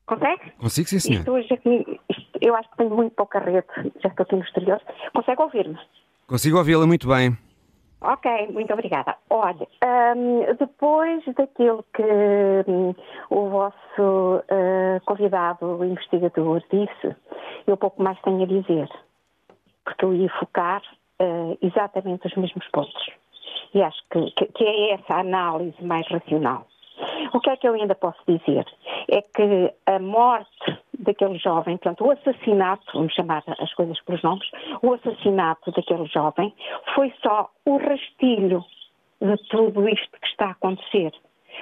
[0.10, 0.52] Consegue?
[0.58, 1.20] Consigo, sim, senhor.
[1.20, 3.68] Isto hoje aqui, isto, eu acho que tenho muito pouca rede,
[4.02, 4.82] já estou aqui no exterior.
[5.14, 5.78] Consegue ouvir-me?
[6.26, 7.38] Consigo ouvi-la muito bem.
[8.02, 9.16] Ok, muito obrigada.
[9.30, 9.68] Olha,
[10.16, 12.02] um, depois daquilo que
[12.68, 12.96] um,
[13.30, 17.16] o vosso uh, convidado, o investigador, disse,
[17.68, 18.90] eu pouco mais tenho a dizer,
[19.84, 20.82] porque eu ia focar
[21.22, 23.12] uh, exatamente os mesmos pontos.
[23.76, 26.66] E acho que, que, que é essa a análise mais racional.
[27.34, 28.66] O que é que eu ainda posso dizer?
[29.10, 34.48] É que a morte daquele jovem, portanto, o assassinato, vamos chamar as coisas pelos nomes,
[34.82, 36.54] o assassinato daquele jovem
[36.96, 38.64] foi só o rastilho
[39.22, 41.14] de tudo isto que está a acontecer.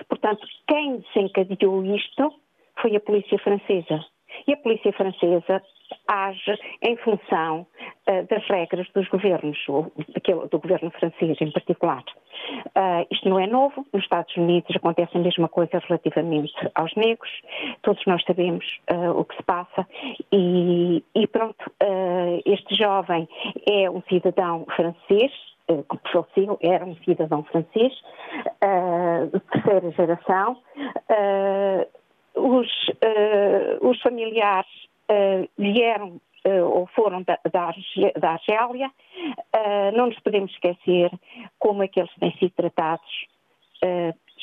[0.08, 2.34] Portanto, quem desencadeou isto
[2.82, 4.06] foi a polícia francesa.
[4.45, 5.62] E a polícia francesa
[6.08, 7.65] age em função
[8.30, 9.58] das regras dos governos,
[10.50, 12.04] do governo francês em particular.
[12.67, 17.30] Uh, isto não é novo, nos Estados Unidos acontece a mesma coisa relativamente aos negros,
[17.82, 19.88] todos nós sabemos uh, o que se passa
[20.32, 21.72] e, e pronto,
[22.46, 23.28] este jovem
[23.70, 25.32] é um cidadão francês,
[25.67, 27.93] que faleceu, era um cidadão francês,
[29.34, 30.58] de terceira geração.
[32.36, 32.67] Os,
[33.82, 34.70] os familiares
[35.58, 36.22] vieram
[36.64, 38.92] ou foram da, da, Argélia.
[39.56, 41.12] Uh, não nos podemos esquecer
[41.60, 43.28] como é que eles têm sido tratados.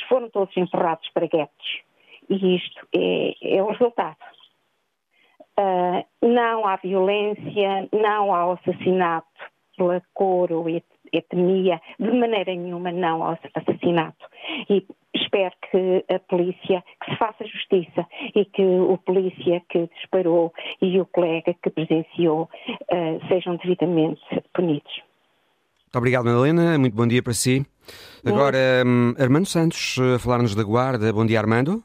[0.08, 1.82] foram todos empurrados para guetos.
[2.28, 4.16] E isto é, é o resultado.
[6.22, 9.28] não há violência, não há assassinato
[9.76, 10.68] pela cor ou
[11.16, 14.26] etnia, de maneira nenhuma não ao assassinato.
[14.68, 20.52] E espero que a polícia, que se faça justiça e que o polícia que disparou
[20.80, 24.22] e o colega que presenciou uh, sejam devidamente
[24.52, 25.02] punidos.
[25.84, 26.78] Muito obrigado, Madalena.
[26.78, 27.64] Muito bom dia para si.
[28.26, 31.12] Agora, um, Armando Santos, a falar-nos da Guarda.
[31.12, 31.82] Bom dia, Armando.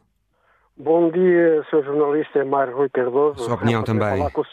[0.76, 1.84] Bom dia, Sr.
[1.84, 3.44] Jornalista Mário Rui Cardoso.
[3.44, 4.24] Sua opinião é um também.
[4.24, 4.46] O...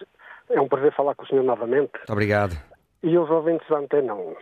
[0.50, 1.92] É um prazer falar com o senhor novamente.
[1.94, 2.56] Muito obrigado.
[3.02, 4.34] E os ouvintes da Antena 1.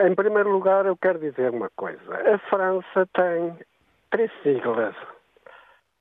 [0.00, 2.34] Em primeiro lugar, eu quero dizer uma coisa.
[2.34, 3.58] A França tem
[4.10, 4.94] três siglas: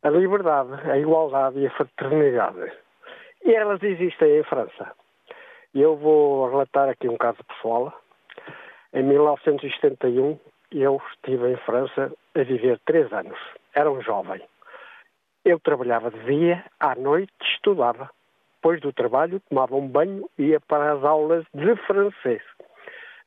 [0.03, 2.71] a liberdade, a igualdade e a fraternidade.
[3.43, 4.91] E elas existem em França.
[5.73, 7.93] E eu vou relatar aqui um caso pessoal.
[8.93, 10.39] Em 1971,
[10.71, 13.37] eu estive em França a viver três anos.
[13.73, 14.41] Era um jovem.
[15.43, 18.09] Eu trabalhava de dia, à noite estudava.
[18.55, 22.43] Depois do trabalho, tomava um banho e ia para as aulas de francês.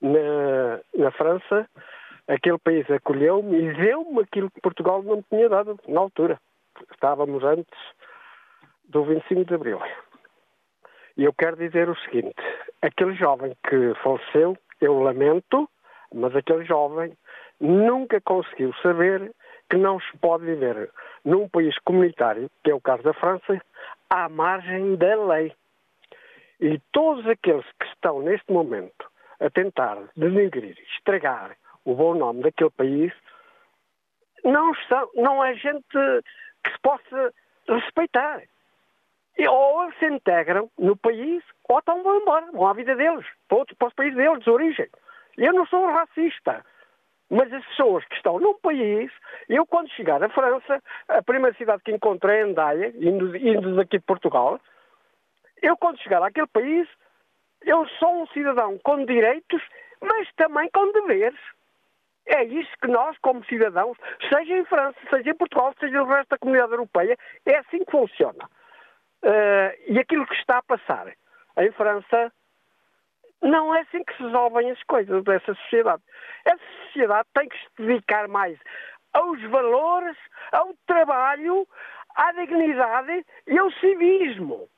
[0.05, 1.67] Na, na França,
[2.29, 6.39] aquele país acolheu-me e deu-me aquilo que Portugal não me tinha dado na altura.
[6.93, 7.79] Estávamos antes
[8.87, 9.81] do 25 de Abril.
[11.17, 12.35] E eu quero dizer o seguinte:
[12.83, 15.67] aquele jovem que faleceu, eu lamento,
[16.15, 17.17] mas aquele jovem
[17.59, 19.33] nunca conseguiu saber
[19.71, 20.91] que não se pode viver
[21.25, 23.59] num país comunitário, que é o caso da França,
[24.11, 25.51] à margem da lei.
[26.61, 32.71] E todos aqueles que estão neste momento a tentar denegrir, estragar o bom nome daquele
[32.71, 33.13] país,
[34.45, 35.87] não, são, não é gente
[36.63, 37.35] que se possa
[37.69, 38.43] respeitar.
[39.37, 43.27] E ou eles se integram no país, ou então vão embora, vão à vida deles,
[43.49, 44.89] para, outro, para os países deles, de origem.
[45.37, 46.65] Eu não sou racista,
[47.29, 49.11] mas as pessoas que estão num país,
[49.49, 53.99] eu quando chegar à França, a primeira cidade que encontrei é Andaia, indo, indo daqui
[53.99, 54.61] de Portugal,
[55.61, 56.89] eu quando chegar àquele país,
[57.67, 59.63] eu sou um cidadão com direitos,
[60.01, 61.39] mas também com deveres.
[62.27, 63.97] É isso que nós, como cidadãos,
[64.33, 67.91] seja em França, seja em Portugal, seja no resto da comunidade europeia, é assim que
[67.91, 68.45] funciona.
[69.23, 71.13] Uh, e aquilo que está a passar
[71.59, 72.33] em França
[73.43, 76.03] não é assim que se resolvem as coisas dessa sociedade.
[76.45, 78.59] Essa sociedade tem que se dedicar mais
[79.13, 80.17] aos valores,
[80.53, 81.67] ao trabalho,
[82.17, 84.69] à dignidade e ao civismo.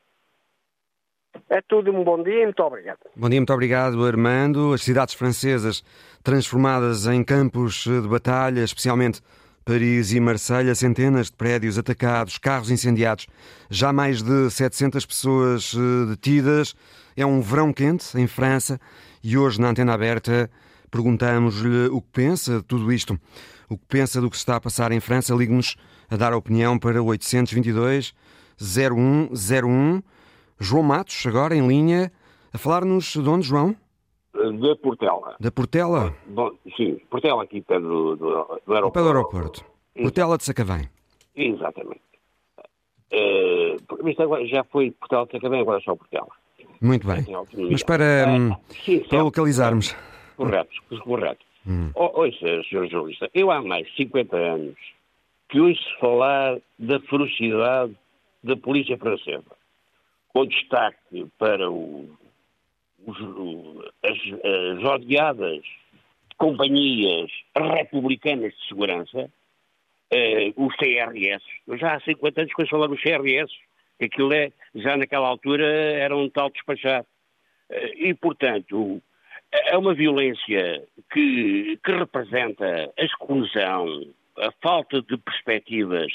[1.48, 2.98] É tudo um bom dia e muito obrigado.
[3.14, 4.72] Bom dia, muito obrigado, Armando.
[4.72, 5.82] As cidades francesas
[6.22, 9.20] transformadas em campos de batalha, especialmente
[9.64, 13.26] Paris e Marselha, centenas de prédios atacados, carros incendiados,
[13.68, 16.74] já mais de 700 pessoas eh, detidas.
[17.16, 18.80] É um verão quente em França
[19.22, 20.48] e hoje na Antena Aberta
[20.90, 23.18] perguntamos-lhe o que pensa de tudo isto.
[23.68, 25.34] O que pensa do que se está a passar em França?
[25.34, 25.76] Ligue-nos
[26.08, 28.14] a dar a opinião para 822
[28.60, 30.00] 0101
[30.58, 32.10] João Matos, agora em linha,
[32.52, 33.76] a falar-nos de onde, João?
[34.32, 35.36] Da Portela.
[35.40, 36.14] Da Portela?
[36.26, 38.92] Bom, sim, Portela aqui perto do, do, do aeroporto.
[38.92, 39.64] Pelo aeroporto.
[39.94, 40.88] Portela de Sacavém.
[41.34, 42.00] Exatamente.
[43.12, 46.28] Uh, isto agora já foi Portela de Sacavém, agora é só Portela.
[46.80, 47.24] Muito bem.
[47.70, 48.54] Mas para, hum,
[48.84, 49.96] sim, para localizarmos.
[50.36, 50.70] Correto,
[51.02, 51.44] correto.
[51.66, 51.90] Hum.
[51.94, 52.86] Oh, ouça, Sr.
[52.88, 54.76] Jornalista, eu há mais de 50 anos
[55.48, 57.96] que ouço falar da ferocidade
[58.42, 59.44] da polícia francesa,
[60.36, 62.14] com destaque para o,
[63.06, 63.16] os,
[64.02, 65.64] as, as odiadas
[66.36, 69.30] companhias republicanas de segurança,
[70.10, 71.42] eh, os CRS.
[71.66, 73.50] Eu já há 50 anos que ouço falar dos CRS,
[73.98, 77.06] que aquilo é, já naquela altura era um tal despachar.
[77.70, 79.00] Eh, e, portanto,
[79.50, 83.86] é uma violência que, que representa a exclusão,
[84.38, 86.12] a falta de perspectivas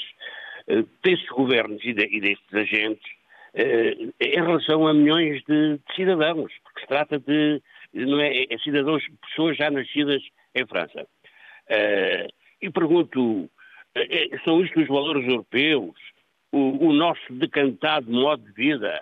[0.68, 3.21] uh, destes governos e, de, e destes agentes
[3.54, 9.04] em relação a milhões de, de, cidadãos, porque se trata de não é, é cidadãos,
[9.28, 10.22] pessoas já nascidas
[10.54, 11.06] em França.
[11.68, 13.50] Uh, e pergunto,
[14.44, 15.94] são isto os valores europeus,
[16.50, 19.00] o, o nosso decantado modo de vida?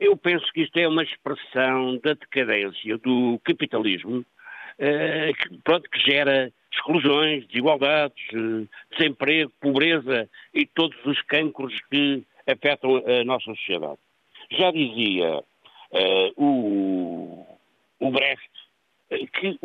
[0.00, 4.24] Eu penso que isto é uma expressão da decadência do capitalismo,
[4.78, 8.66] eh, que, pronto, que gera exclusões, desigualdades, eh,
[8.96, 13.98] desemprego, pobreza e todos os cancros que afetam a nossa sociedade.
[14.50, 15.44] Já dizia
[15.92, 17.46] eh, o,
[18.00, 18.50] o Brecht
[19.08, 19.58] que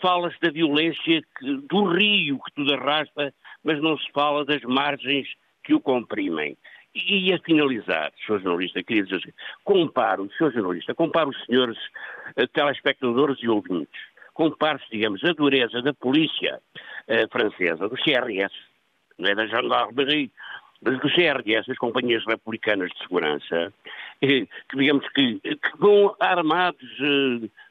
[0.00, 3.32] fala-se da violência que, do rio que tudo arrasta,
[3.62, 5.28] mas não se fala das margens
[5.62, 6.56] que o comprimem.
[6.94, 8.40] E a finalizar, Sr.
[8.40, 9.32] Jornalista, queria dizer assim,
[9.62, 10.52] comparo, Sr.
[10.52, 11.78] Jornalista, comparo os senhores
[12.36, 14.00] uh, telespectadores e ouvintes,
[14.34, 16.60] compare-se, digamos, a dureza da polícia
[17.06, 18.52] uh, francesa, do CRS,
[19.16, 20.32] não é da gendarmerie,
[20.80, 23.72] mas do CRS, as companhias republicanas de segurança,
[24.22, 26.88] eh, que digamos que, que vão armados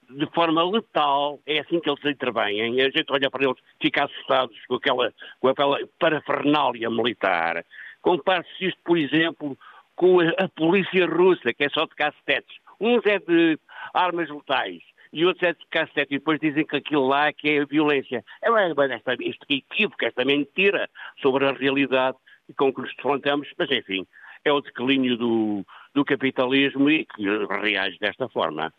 [0.10, 4.58] de forma letal, é assim que eles intervêm, a gente olha para eles, fica assustados
[4.68, 7.64] com aquela, com aquela parafernália militar,
[8.08, 9.58] Compare-se isto, por exemplo,
[9.93, 12.55] com a, a, polícia russa, que é só de cacetetes.
[12.80, 13.60] Uns é de
[13.93, 14.82] armas letais
[15.12, 16.12] e outros é de cacetetes.
[16.12, 18.24] E depois dizem que aquilo lá que é violência.
[18.41, 20.89] É mas esta, este equívoco, esta mentira
[21.22, 22.18] sobre a realidade
[22.56, 24.06] com que nos defrontamos, mas enfim,
[24.45, 27.24] é o declínio do, do capitalismo e que
[27.62, 28.72] reage desta forma.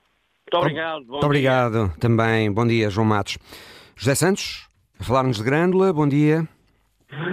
[0.51, 1.05] Muito obrigado.
[1.07, 2.51] Muito obrigado também.
[2.53, 3.39] Bom dia, João Matos.
[3.97, 6.49] José Santos, a falar-nos de Grândola, bom dia.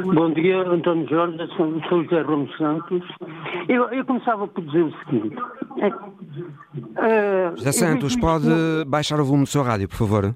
[0.05, 3.03] Bom dia, António Jorge, sou, sou José Ramos Santos.
[3.67, 5.35] Eu, eu, começava por dizer o seguinte.
[5.77, 5.87] É,
[7.49, 8.47] uh, José Santos, pode
[8.87, 10.35] baixar o volume do seu rádio, por favor?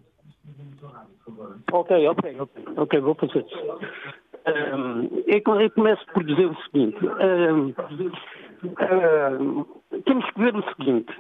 [1.72, 3.46] Ok, ok, ok, ok, vou fazer
[4.50, 6.98] Uh, eu, começo por dizer o seguinte.
[7.06, 7.76] Uh,
[10.06, 11.14] temos que ver o seguinte.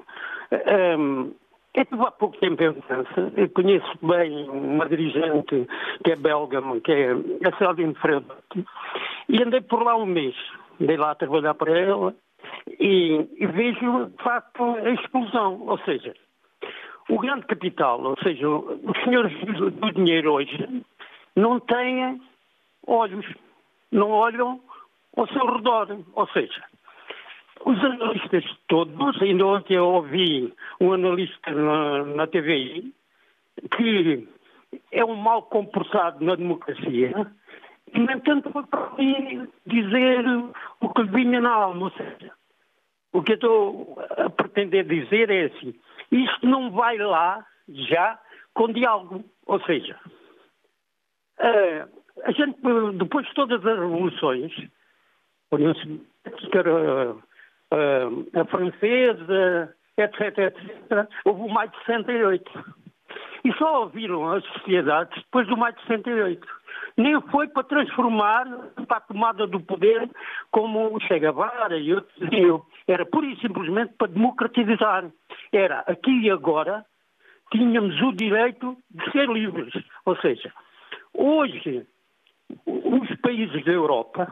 [1.75, 5.67] Eu estive há pouco tempo em França, eu conheço bem uma dirigente
[6.03, 8.65] que é belga, que é a Celine Fredotti,
[9.29, 10.35] e andei por lá um mês.
[10.81, 12.15] Andei lá a trabalhar para ela
[12.79, 15.61] e, e vejo, de facto, a explosão.
[15.67, 16.13] Ou seja,
[17.09, 19.33] o grande capital, ou seja, os senhores
[19.73, 20.83] do dinheiro hoje,
[21.35, 22.19] não têm
[22.89, 23.25] olhos,
[23.91, 24.59] não olham
[25.15, 25.99] ao seu redor.
[26.13, 26.63] Ou seja,
[27.65, 34.27] os analistas todos, ainda ontem eu ouvi um analista na, na que
[34.91, 37.13] é um mal comportado na democracia,
[37.93, 40.23] e, no entanto, foi para mim dizer
[40.79, 41.85] o que lhe vinha na alma.
[41.85, 42.31] Ou seja,
[43.11, 45.73] o que eu estou a pretender dizer é assim:
[46.11, 48.19] isto não vai lá já
[48.53, 49.23] com diálogo.
[49.47, 49.99] Ou seja,
[52.23, 52.59] a gente,
[52.97, 54.53] depois de todas as revoluções,
[56.51, 57.15] que era
[57.71, 62.79] a francesa, etc, etc, houve o maio de 68.
[63.43, 66.47] E só ouviram as sociedades depois do maio de 68.
[66.97, 68.45] Nem foi para transformar
[68.87, 70.09] para a tomada do poder
[70.51, 72.17] como o Che Guevara e outros.
[72.87, 75.09] Era pura e simplesmente para democratizar.
[75.51, 76.85] Era aqui e agora
[77.51, 79.73] tínhamos o direito de ser livres.
[80.05, 80.51] Ou seja,
[81.13, 81.87] hoje
[82.65, 84.27] os países da Europa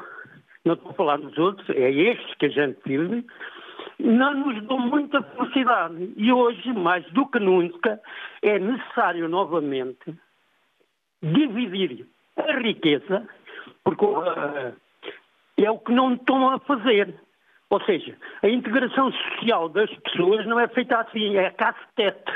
[0.66, 3.26] não estou a falar dos outros, é estes que a gente vive,
[4.00, 6.14] não nos dão muita felicidade.
[6.16, 8.00] E hoje, mais do que nunca,
[8.42, 10.14] é necessário novamente
[11.22, 12.06] dividir
[12.36, 13.28] a riqueza,
[13.84, 14.76] porque uh,
[15.58, 17.16] é o que não estão a fazer.
[17.70, 22.32] Ou seja, a integração social das pessoas não é feita assim, é cacetete.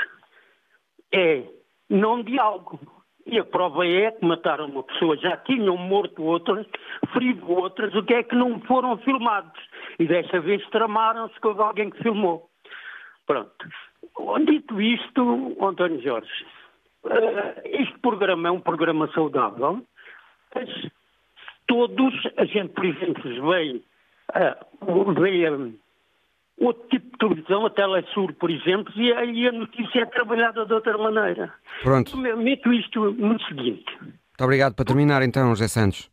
[1.14, 1.42] É
[1.88, 2.80] não diálogo.
[3.26, 6.66] E a prova é que mataram uma pessoa, já tinham morto outras,
[7.12, 9.60] ferido outras, o que é que não foram filmados?
[9.98, 12.48] E desta vez tramaram-se com alguém que filmou.
[13.26, 13.68] Pronto.
[14.44, 16.46] dito isto, António Jorge,
[17.04, 19.82] uh, este programa é um programa saudável,
[20.54, 20.68] mas
[21.66, 23.80] todos, a gente, por exemplo, vê,
[24.34, 25.46] uh, vê
[26.58, 30.72] outro tipo de televisão, a Telesur, por exemplo, e aí a notícia é trabalhada de
[30.72, 31.52] outra maneira.
[31.82, 32.16] Pronto.
[32.16, 33.84] Meto isto no seguinte.
[34.00, 34.74] Muito obrigado.
[34.74, 36.10] Para terminar, então, José Santos,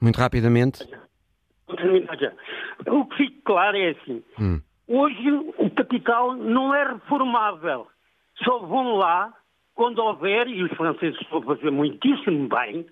[0.00, 0.88] muito rapidamente.
[1.66, 2.32] Vou terminar já.
[2.86, 4.22] O que fica claro é assim.
[4.38, 4.60] Hum.
[4.88, 7.86] Hoje o capital não é reformável.
[8.44, 9.32] Só vão lá
[9.74, 12.86] quando houver, e os franceses estão a fazer muitíssimo bem,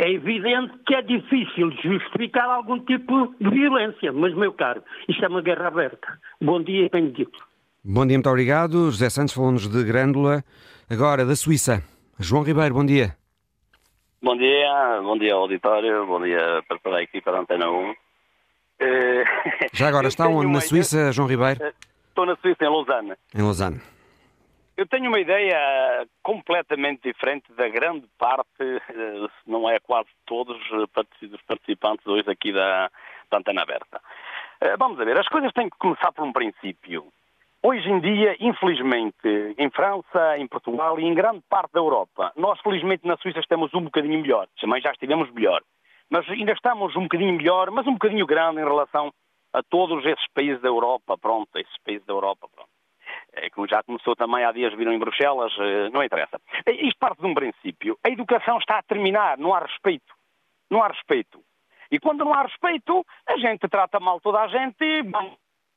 [0.00, 4.12] é evidente que é difícil justificar algum tipo de violência.
[4.12, 6.18] Mas, meu caro, isto é uma guerra aberta.
[6.40, 7.38] Bom dia e bem dito.
[7.84, 8.90] Bom dia, muito obrigado.
[8.90, 10.44] José Santos falou-nos de Grândola.
[10.90, 11.82] Agora, da Suíça.
[12.18, 13.16] João Ribeiro, bom dia.
[14.22, 17.94] Bom dia, bom dia ao auditório, bom dia para toda a equipa da Antena 1.
[18.80, 19.24] Eh,
[19.72, 20.52] Já agora, está onde?
[20.52, 21.62] Na Suíça, João Ribeiro?
[21.62, 21.72] Eh,
[22.08, 23.12] estou na Suíça, em Lausanne.
[23.34, 23.80] Em Lausanne.
[24.78, 30.56] Eu tenho uma ideia completamente diferente da grande parte, eh, se não é quase todos
[30.70, 32.88] os participantes hoje aqui da,
[33.30, 34.00] da Antena Aberta.
[34.78, 37.12] Vamos a ver, as coisas têm que começar por um princípio.
[37.62, 42.60] Hoje em dia, infelizmente, em França, em Portugal e em grande parte da Europa, nós
[42.60, 44.48] felizmente na Suíça estamos um bocadinho melhor.
[44.60, 45.60] Também já estivemos melhor
[46.10, 49.12] mas ainda estamos um bocadinho melhor, mas um bocadinho grande em relação
[49.52, 52.77] a todos esses países da Europa, pronto, esses países da Europa, pronto.
[53.40, 56.40] É, como já começou também há dias viram em Bruxelas, eh, não interessa.
[56.66, 57.98] Isto parte de um princípio.
[58.04, 60.14] A educação está a terminar, não há respeito.
[60.70, 61.42] Não há respeito.
[61.90, 65.02] E quando não há respeito, a gente trata mal toda a gente,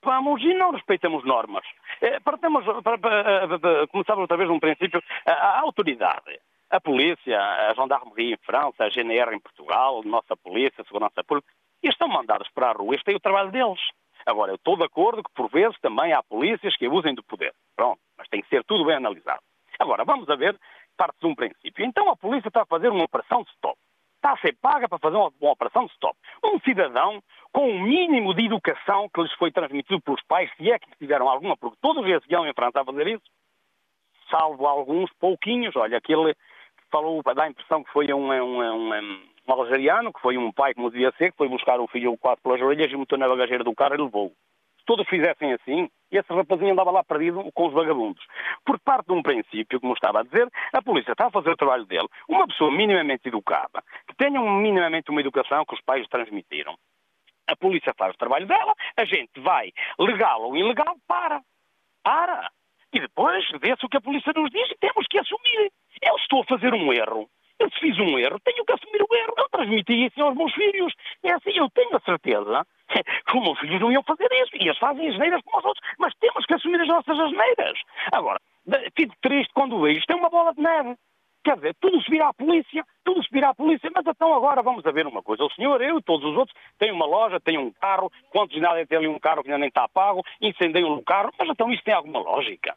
[0.04, 1.66] vamos e não respeitamos normas.
[2.02, 6.40] É, para, para, começamos outra vez um princípio, a, autoridade
[6.70, 11.22] a polícia, a gendarmeria em França, a GNR em Portugal, a nossa polícia, a segurança
[11.22, 11.52] pública,
[11.84, 13.82] eles estão mandados para a rua, este é o trabalho deles.
[14.26, 17.54] Agora, eu estou de acordo que, por vezes, também há polícias que abusem do poder.
[17.76, 19.42] Pronto, mas tem que ser tudo bem analisado.
[19.80, 20.58] Agora, vamos a ver,
[20.96, 21.86] parte de um princípio.
[21.86, 23.78] Então, a polícia está a fazer uma operação de stop.
[24.18, 26.16] Está a ser paga para fazer uma, uma operação de stop.
[26.44, 30.72] Um cidadão com o um mínimo de educação que lhes foi transmitido pelos pais, se
[30.72, 33.24] é que tiveram alguma, porque todos eles iam em França a fazer isso,
[34.30, 35.76] salvo alguns pouquinhos.
[35.76, 36.36] Olha, aquele
[36.92, 39.22] falou, dá a impressão que foi um, um, um,
[39.54, 42.62] algeriano, que foi um pai, como devia ser, que foi buscar o filho quase pelas
[42.62, 44.32] orelhas e meteu na bagageira do carro e levou.
[44.80, 48.26] Se todos fizessem assim, esse rapazinho andava lá perdido com os vagabundos.
[48.66, 51.56] Por parte de um princípio, como estava a dizer, a polícia está a fazer o
[51.56, 52.08] trabalho dele.
[52.28, 56.76] Uma pessoa minimamente educada, que tenha minimamente uma educação que os pais transmitiram.
[57.48, 61.42] A polícia faz o trabalho dela, a gente vai, legal ou ilegal, para.
[62.04, 62.50] Para.
[62.94, 65.72] E depois vê-se o que a polícia nos diz e temos que assumir.
[66.02, 67.30] Eu estou a fazer um erro.
[67.62, 69.34] Eu se fiz um erro, tenho que assumir o erro.
[69.38, 70.92] Eu transmiti isso aos meus filhos.
[71.22, 72.66] É assim, eu tenho a certeza
[73.28, 74.56] que os meus filhos não iam fazer isso.
[74.56, 75.88] E eles fazem as neiras como os outros.
[76.00, 77.80] Mas temos que assumir as nossas asneiras.
[78.12, 78.42] Agora,
[78.96, 80.96] fico triste quando vejo isto é uma bola de neve.
[81.44, 84.64] Quer dizer, tudo se vira à polícia, tudo se vira à polícia, mas então agora
[84.64, 85.44] vamos a ver uma coisa.
[85.44, 88.86] O senhor, eu e todos os outros têm uma loja, têm um carro, quantos nada
[88.86, 91.84] tem ali um carro que ainda nem está pago, incendeiam o carro, mas então isso
[91.84, 92.76] tem alguma lógica?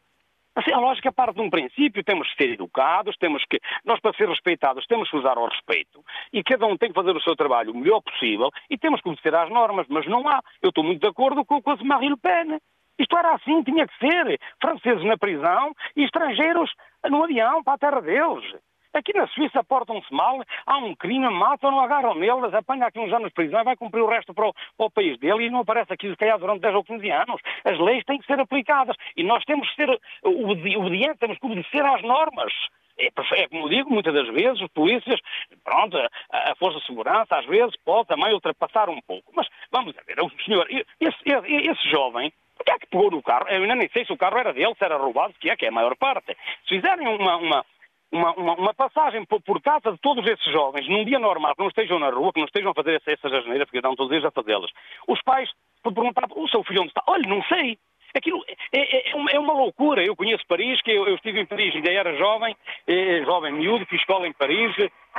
[0.55, 4.15] Assim, a lógica parte de um princípio, temos que ser educados, temos que, nós para
[4.15, 7.35] ser respeitados temos que usar ao respeito e cada um tem que fazer o seu
[7.35, 10.41] trabalho o melhor possível e temos que obedecer às normas, mas não há.
[10.61, 12.59] Eu estou muito de acordo com, com a Marine Le Pen.
[12.97, 14.39] Isto era assim, tinha que ser.
[14.61, 16.71] Franceses na prisão e estrangeiros
[17.09, 18.55] no avião para a terra deles.
[18.95, 23.27] Aqui na Suíça portam-se mal, há um crime, matam-no, agarram neles, apanham aqui uns anos
[23.27, 25.59] de prisão e vai cumprir o resto para o, para o, país dele e não
[25.59, 27.41] aparece aqui, se calhar, durante 10 ou 15 anos.
[27.65, 31.85] As leis têm que ser aplicadas e nós temos que ser obedientes, temos que obedecer
[31.85, 32.53] às normas.
[32.97, 35.19] É, é, como digo, muitas das vezes os polícias,
[35.63, 39.33] pronto, a, a, Força de Segurança às vezes pode também ultrapassar um pouco.
[39.35, 43.21] Mas vamos ver, o senhor, esse, esse, esse jovem, o que é que pegou no
[43.21, 43.47] carro?
[43.49, 45.65] Eu ainda nem sei se o carro era dele, se era roubado, que é que
[45.65, 46.35] é a maior parte.
[46.67, 47.65] Se fizerem uma, uma,
[48.11, 51.61] uma, uma, uma, passagem por, por, casa de todos esses jovens, num dia normal, que
[51.61, 54.25] não estejam na rua, que não estejam a fazer essas asneiras, porque estão todos eles
[54.25, 54.71] a fazê-las.
[55.07, 55.49] Os pais,
[55.83, 57.03] por perguntar, o seu filho onde está?
[57.07, 57.77] Olha, não sei.
[58.15, 60.01] Aquilo é, é, é, uma, é uma, loucura.
[60.01, 62.55] Eu conheço Paris, que eu, eu, estive em Paris, ainda era jovem,
[62.87, 64.73] é, jovem miúdo, fiz escola em Paris,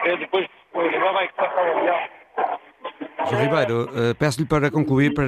[0.04, 1.30] é, depois, agora vai.
[3.28, 5.24] João Ribeiro, uh, peço-lhe para concluir, para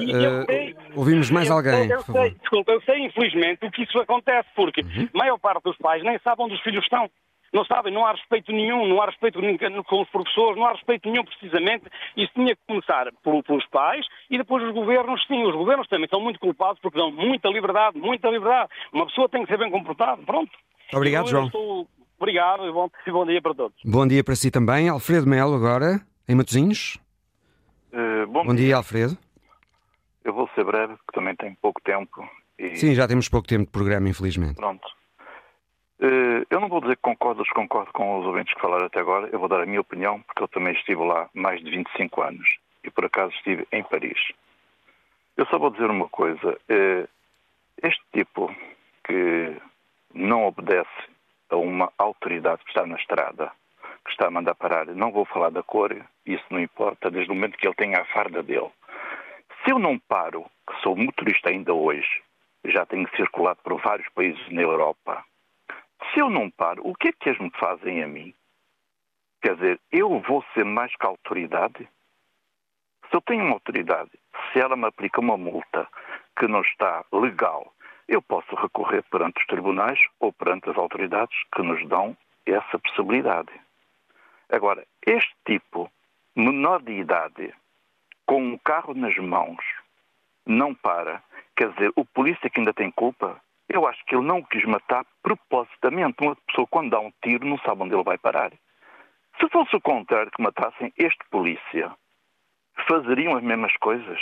[0.00, 1.90] uh, ouvirmos mais eu, alguém.
[1.90, 5.08] Eu, eu sei, desculpa, eu sei infelizmente o que isso acontece, porque uhum.
[5.14, 7.10] a maior parte dos pais nem sabem onde os filhos estão.
[7.52, 9.38] Não sabem, não há respeito nenhum, não há respeito
[9.84, 11.84] com os professores, não há respeito nenhum precisamente.
[12.16, 16.18] Isso tinha que começar pelos pais e depois os governos, sim, os governos também são
[16.18, 18.70] muito culpados porque dão muita liberdade, muita liberdade.
[18.90, 20.50] Uma pessoa tem que ser bem comportada, pronto.
[20.94, 21.46] Obrigado, João.
[21.46, 21.86] Estou...
[22.18, 23.76] Obrigado e bom, bom dia para todos.
[23.84, 24.88] Bom dia para si também.
[24.88, 26.00] Alfredo Melo agora,
[26.32, 26.98] em Matosinhos.
[27.92, 29.16] Uh, bom, bom dia, Alfredo.
[30.24, 32.28] Eu vou ser breve, porque também tenho pouco tempo
[32.58, 32.76] E...
[32.76, 34.54] Sim, já temos pouco tempo de programa, infelizmente.
[34.54, 34.86] Pronto.
[36.00, 39.00] Uh, eu não vou dizer que concordo ou desconcordo com os ouvintes que falaram até
[39.00, 42.22] agora, eu vou dar a minha opinião, porque eu também estive lá mais de 25
[42.22, 44.18] anos e por acaso estive em Paris.
[45.36, 47.08] Eu só vou dizer uma coisa: uh,
[47.82, 48.54] este tipo
[49.04, 49.56] que
[50.14, 50.88] não obedece
[51.50, 53.52] a uma autoridade que está na estrada,
[54.04, 55.94] que está a mandar parar, não vou falar da cor,
[56.26, 58.70] isso não importa, desde o momento que ele tenha a farda dele.
[59.64, 62.22] Se eu não paro, que sou motorista ainda hoje,
[62.64, 65.24] já tenho circulado por vários países na Europa,
[66.12, 68.34] se eu não paro, o que é que eles me fazem a mim?
[69.40, 71.88] Quer dizer, eu vou ser mais que a autoridade?
[73.08, 74.10] Se eu tenho uma autoridade,
[74.52, 75.88] se ela me aplica uma multa
[76.38, 77.72] que não está legal,
[78.08, 82.16] eu posso recorrer perante os tribunais ou perante as autoridades que nos dão
[82.46, 83.52] essa possibilidade.
[84.50, 85.90] Agora, este tipo,
[86.34, 87.54] menor de idade,
[88.26, 89.62] com um carro nas mãos,
[90.46, 91.22] não para.
[91.56, 94.64] Quer dizer, o polícia que ainda tem culpa, eu acho que ele não o quis
[94.64, 96.16] matar propositamente.
[96.20, 98.52] Uma pessoa, quando dá um tiro, não sabe onde ele vai parar.
[99.40, 101.94] Se fosse o contrário, que matassem este polícia,
[102.88, 104.20] fazeriam as mesmas coisas?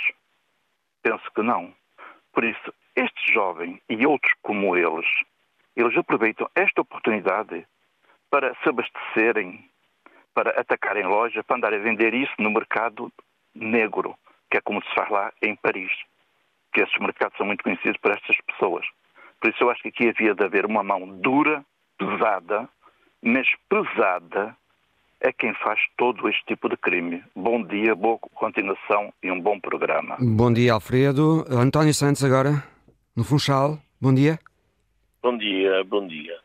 [1.03, 1.75] Penso que não.
[2.33, 5.07] Por isso, este jovem e outros como eles,
[5.77, 7.67] eles aproveitam esta oportunidade
[8.31, 9.70] para se abastecerem,
[10.35, 13.12] para atacarem loja, para andar a vender isso no mercado
[13.55, 14.14] negro,
[14.51, 15.93] que é como se faz lá em Paris.
[16.72, 18.87] Que esses mercados são muito conhecidos por estas pessoas.
[19.41, 21.64] Por isso eu acho que aqui havia de haver uma mão dura,
[21.99, 22.68] pesada,
[23.22, 24.57] mas pesada
[25.20, 27.22] é quem faz todo este tipo de crime.
[27.35, 30.16] Bom dia, boa continuação e um bom programa.
[30.18, 31.45] Bom dia, Alfredo.
[31.51, 32.62] António Santos agora,
[33.14, 33.78] no Funchal.
[34.01, 34.39] Bom dia.
[35.22, 36.39] Bom dia, bom dia.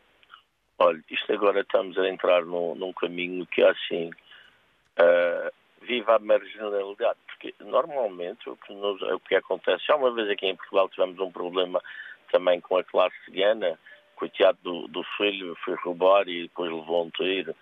[0.78, 5.50] Olha, isto agora estamos a entrar num, num caminho que é assim, uh,
[5.80, 10.46] viva a marginalidade, porque normalmente o que, nos, o que acontece, já uma vez aqui
[10.46, 11.82] em Portugal tivemos um problema
[12.30, 13.78] também com a classe cigana,
[14.16, 17.54] coitado do, do filho, foi roubar e depois levou um tiro.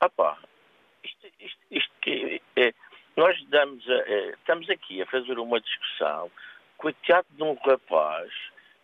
[0.00, 0.38] Ah pá,
[1.02, 2.72] isto, isto, isto que é,
[3.16, 6.30] nós damos a, é, estamos aqui a fazer uma discussão,
[6.76, 8.32] coitado de um rapaz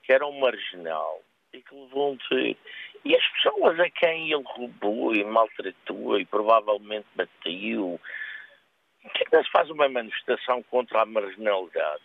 [0.02, 2.58] que era um marginal e que levou um tiro.
[3.04, 8.00] E as pessoas a quem ele roubou e maltratou e provavelmente bateu,
[9.04, 12.02] é que não se faz uma manifestação contra a marginalidade?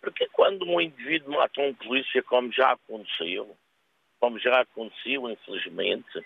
[0.00, 3.56] Porque quando um indivíduo mata um polícia, como já aconteceu,
[4.18, 6.24] como já aconteceu, infelizmente,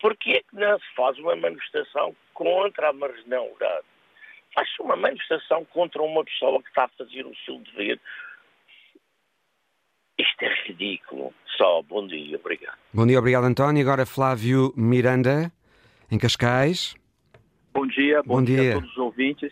[0.00, 3.86] porquê é que não se faz uma manifestação contra a marginalidade?
[4.54, 8.00] Faz-se uma manifestação contra uma pessoa que está a fazer o seu dever.
[10.20, 11.32] Isto é ridículo.
[11.56, 12.76] Só, bom dia, obrigado.
[12.92, 13.82] Bom dia, obrigado, António.
[13.82, 15.50] Agora Flávio Miranda,
[16.10, 16.94] em Cascais.
[17.72, 18.60] Bom dia, bom, bom dia.
[18.60, 19.50] dia a todos os ouvintes.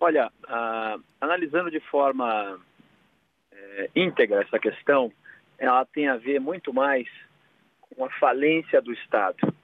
[0.00, 2.58] Olha, uh, analisando de forma
[3.52, 5.12] é, íntegra essa questão,
[5.56, 7.06] ela tem a ver muito mais
[7.82, 9.54] com a falência do Estado,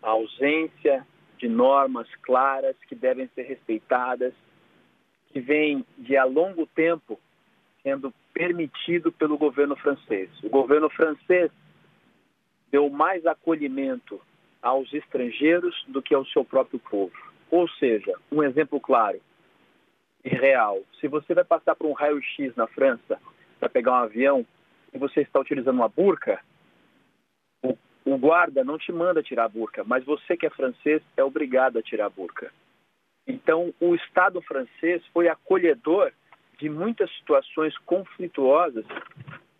[0.00, 1.04] a ausência
[1.38, 4.32] de normas claras que devem ser respeitadas,
[5.32, 7.18] que vem de há longo tempo
[7.82, 10.28] sendo permitido pelo governo francês.
[10.42, 11.50] O governo francês
[12.70, 14.20] deu mais acolhimento
[14.60, 17.16] aos estrangeiros do que ao seu próprio povo.
[17.50, 19.18] Ou seja, um exemplo claro,
[20.22, 20.82] real.
[21.00, 23.18] Se você vai passar por um raio-x na França
[23.58, 24.46] para pegar um avião
[24.92, 26.38] e você está utilizando uma burca,
[27.62, 27.74] o,
[28.04, 31.78] o, guarda não te manda tirar a burca, mas você que é francês é obrigado
[31.78, 32.52] a tirar a burca.
[33.26, 36.12] Então, o Estado francês foi acolhedor
[36.58, 38.84] de muitas situações conflituosas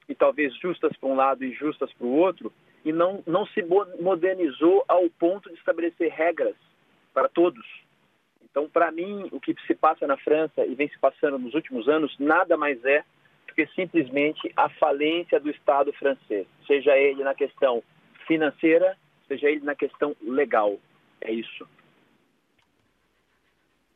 [0.09, 2.53] e talvez justas para um lado e justas para o outro,
[2.85, 3.63] e não, não se
[4.01, 6.55] modernizou ao ponto de estabelecer regras
[7.13, 7.67] para todos.
[8.45, 11.89] Então, para mim, o que se passa na França e vem se passando nos últimos
[11.89, 13.05] anos nada mais é
[13.49, 17.83] do que simplesmente a falência do Estado francês, seja ele na questão
[18.27, 20.79] financeira, seja ele na questão legal.
[21.21, 21.69] É isso.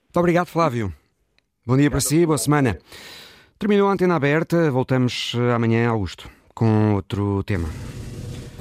[0.08, 0.92] Muito obrigado, Flávio.
[1.66, 2.78] Bom dia para si, boa semana.
[3.58, 7.68] Terminou a antena aberta, voltamos eh, amanhã, Augusto, com outro tema.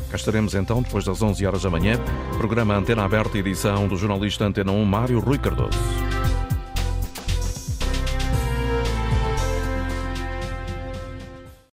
[0.09, 1.97] Cá estaremos então, depois das 11 horas da manhã.
[2.37, 5.79] Programa Antena Aberta, edição do jornalista Antena 1, Mário Rui Cardoso.